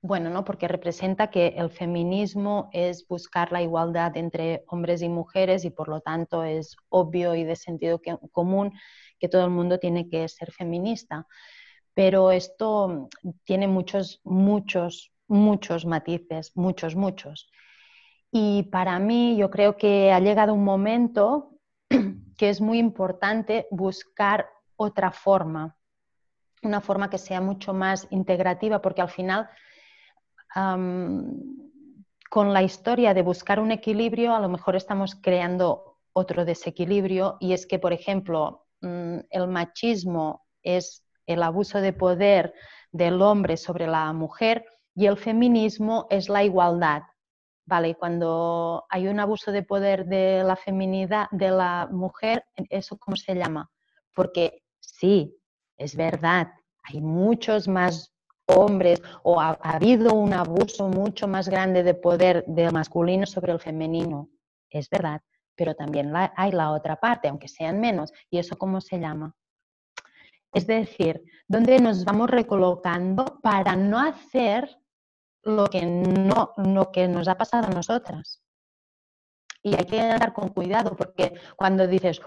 [0.00, 0.44] bueno, ¿no?
[0.44, 5.88] porque representa que el feminismo es buscar la igualdad entre hombres y mujeres y por
[5.88, 8.00] lo tanto es obvio y de sentido
[8.30, 8.72] común
[9.18, 11.26] que todo el mundo tiene que ser feminista.
[11.94, 13.08] Pero esto
[13.44, 17.50] tiene muchos, muchos, muchos matices, muchos, muchos.
[18.30, 21.58] Y para mí yo creo que ha llegado un momento
[22.36, 25.76] que es muy importante buscar otra forma,
[26.62, 29.48] una forma que sea mucho más integrativa, porque al final,
[32.30, 37.54] con la historia de buscar un equilibrio, a lo mejor estamos creando otro desequilibrio y
[37.54, 42.54] es que, por ejemplo, mm, el machismo es el abuso de poder
[42.90, 47.02] del hombre sobre la mujer y el feminismo es la igualdad.
[47.64, 53.16] Vale, cuando hay un abuso de poder de la feminidad, de la mujer, ¿eso cómo
[53.16, 53.70] se llama?
[54.14, 55.36] Porque sí,
[55.76, 56.48] es verdad,
[56.82, 58.12] hay muchos más
[58.46, 63.60] hombres o ha, habido un abuso mucho más grande de poder del masculino sobre el
[63.60, 64.28] femenino,
[64.68, 65.22] es verdad,
[65.54, 69.34] pero también hay la otra parte, aunque sean menos, ¿y eso cómo se llama?
[70.52, 74.81] Es decir, donde nos vamos recolocando para no hacer
[75.44, 78.42] lo que, no, lo que nos ha pasado a nosotras.
[79.62, 82.20] Y hay que andar con cuidado porque cuando dices,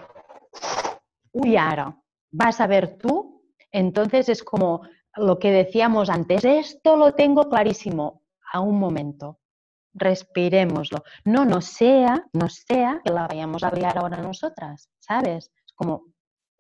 [1.32, 1.98] uy, ahora,
[2.32, 4.82] vas a ver tú, entonces es como
[5.16, 8.22] lo que decíamos antes, esto lo tengo clarísimo,
[8.54, 9.40] a un momento,
[9.94, 11.04] respiremoslo.
[11.26, 15.52] No, no sea, no sea que la vayamos a liar ahora nosotras, ¿sabes?
[15.66, 16.06] Es como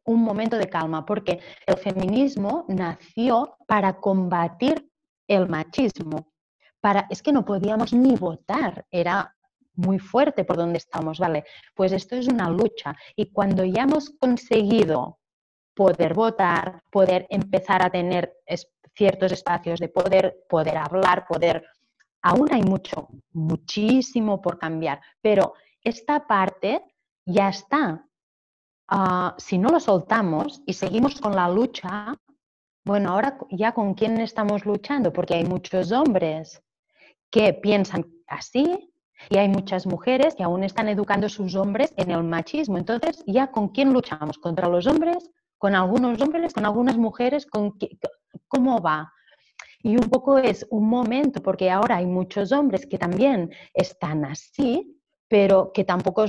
[0.05, 4.91] un momento de calma, porque el feminismo nació para combatir
[5.27, 6.33] el machismo,
[7.09, 9.35] es que no podíamos ni votar, era
[9.75, 11.45] muy fuerte por donde estamos, ¿vale?
[11.73, 15.19] Pues esto es una lucha y cuando ya hemos conseguido
[15.73, 18.33] poder votar, poder empezar a tener
[18.95, 21.65] ciertos espacios de poder, poder hablar, poder...
[22.21, 26.83] Aún hay mucho, muchísimo por cambiar, pero esta parte
[27.25, 28.03] ya está.
[28.87, 32.15] Ah, si no lo soltamos y seguimos con la lucha,
[32.83, 36.63] bueno, ahora ya con quién estamos luchando, porque hay muchos hombres
[37.29, 38.91] que piensan así
[39.29, 42.77] Y hay muchas mujeres que aún están educando a sus hombres en el machismo.
[42.77, 44.37] Entonces, ¿ya con quién luchamos?
[44.37, 45.29] ¿Contra los hombres?
[45.57, 46.53] ¿Con algunos hombres?
[46.53, 47.45] ¿Con algunas mujeres?
[47.45, 47.77] ¿Con
[48.47, 49.11] ¿Cómo va?
[49.79, 54.99] Y un poco es un momento, porque ahora hay muchos hombres que también están así,
[55.27, 56.25] pero que tampoco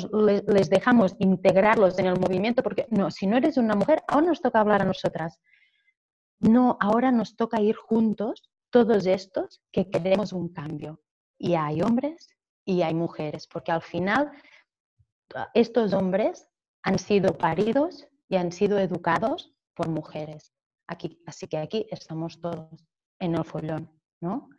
[0.46, 4.40] les dejamos integrarlos en el movimiento, porque no, si no eres una mujer, ahora nos
[4.42, 5.40] toca hablar a nosotras.
[6.38, 8.42] No, ahora nos toca ir juntos,
[8.76, 11.00] todos estos que queremos un cambio.
[11.38, 12.28] Y hay hombres
[12.62, 14.30] y hay mujeres, porque al final
[15.54, 16.46] estos hombres
[16.82, 20.52] han sido paridos y han sido educados por mujeres.
[20.86, 22.68] Aquí, así que aquí estamos todos
[23.18, 24.50] en el follón, ¿no?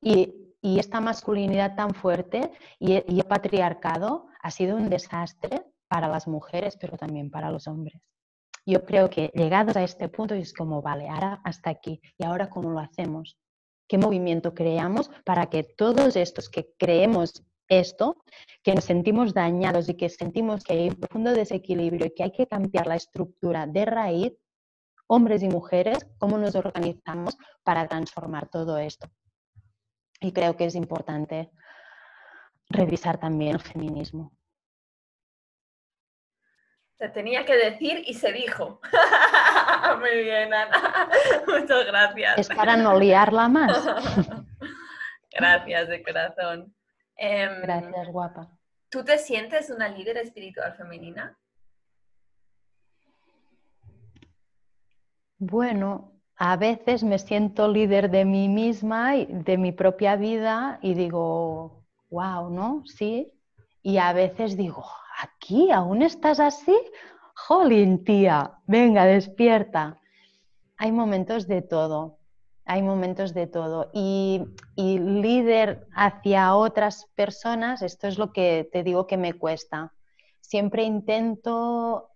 [0.00, 2.50] Y, esta masculinidad tan fuerte
[2.80, 7.68] y, y, el patriarcado ha sido un desastre para las mujeres, pero también para los
[7.68, 8.02] hombres.
[8.64, 12.50] Yo creo que llegados a este punto es como, vale, ahora hasta aquí, ¿y ahora
[12.50, 13.36] cómo lo hacemos?
[13.88, 18.16] ¿Qué movimiento creamos para que todos estos que creemos esto,
[18.62, 22.32] que nos sentimos dañados y que sentimos que hay un profundo desequilibrio y que hay
[22.32, 24.32] que cambiar la estructura de raíz,
[25.06, 29.08] hombres y mujeres, cómo nos organizamos para transformar todo esto.
[30.20, 31.50] Y creo que es importante
[32.68, 34.35] revisar también el feminismo.
[36.98, 38.80] Se tenía que decir y se dijo.
[40.00, 41.08] Muy bien, Ana.
[41.46, 42.38] Muchas gracias.
[42.38, 43.86] Es para no liarla más.
[45.30, 46.74] gracias de corazón.
[47.16, 48.48] Em, gracias, guapa.
[48.88, 51.36] ¿Tú te sientes una líder espiritual femenina?
[55.38, 60.94] Bueno, a veces me siento líder de mí misma y de mi propia vida y
[60.94, 62.82] digo, wow, ¿no?
[62.86, 63.32] Sí.
[63.82, 64.86] Y a veces digo,
[65.20, 66.76] ¿aquí aún estás así?
[67.34, 70.00] Jolín, tía, venga, despierta.
[70.78, 72.18] Hay momentos de todo,
[72.64, 73.90] hay momentos de todo.
[73.92, 74.42] Y,
[74.74, 79.92] y líder hacia otras personas, esto es lo que te digo que me cuesta.
[80.40, 82.10] Siempre intento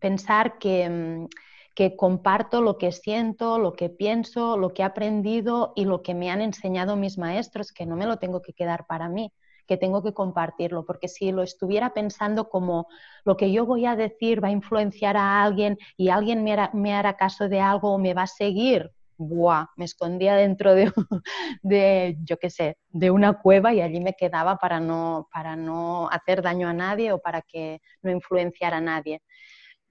[0.00, 1.28] pensar que
[1.74, 6.14] que comparto lo que siento, lo que pienso, lo que he aprendido y lo que
[6.14, 9.32] me han enseñado mis maestros, que no me lo tengo que quedar para mí,
[9.66, 12.88] que tengo que compartirlo, porque si lo estuviera pensando como
[13.24, 17.16] lo que yo voy a decir va a influenciar a alguien y alguien me hará,
[17.16, 19.66] caso de algo o me va a seguir, ¡buah!
[19.76, 20.92] Me escondía dentro de,
[21.62, 26.08] de, yo qué sé, de una cueva y allí me quedaba para no, para no
[26.10, 29.22] hacer daño a nadie o para que no influenciara a nadie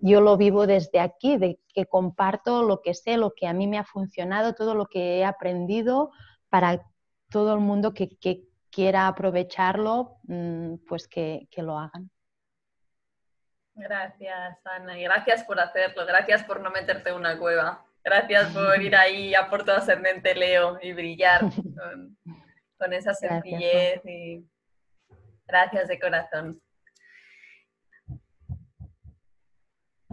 [0.02, 3.68] yo lo vivo desde aquí, de que comparto lo que sé, lo que a mí
[3.68, 6.12] me ha funcionado, todo lo que he aprendido
[6.50, 6.84] para
[7.30, 8.10] todo el mundo que,
[8.72, 12.10] quiera aprovecharlo, mm, pues que, lo hagan.
[13.76, 18.82] Gracias, Ana, y gracias por hacerlo, gracias por no meterte en una cueva, gracias por
[18.82, 21.42] ir ahí a por tu ascendente Leo y brillar
[22.78, 24.02] con, esa sencillez.
[24.06, 24.46] y
[25.48, 26.62] gracias de corazón.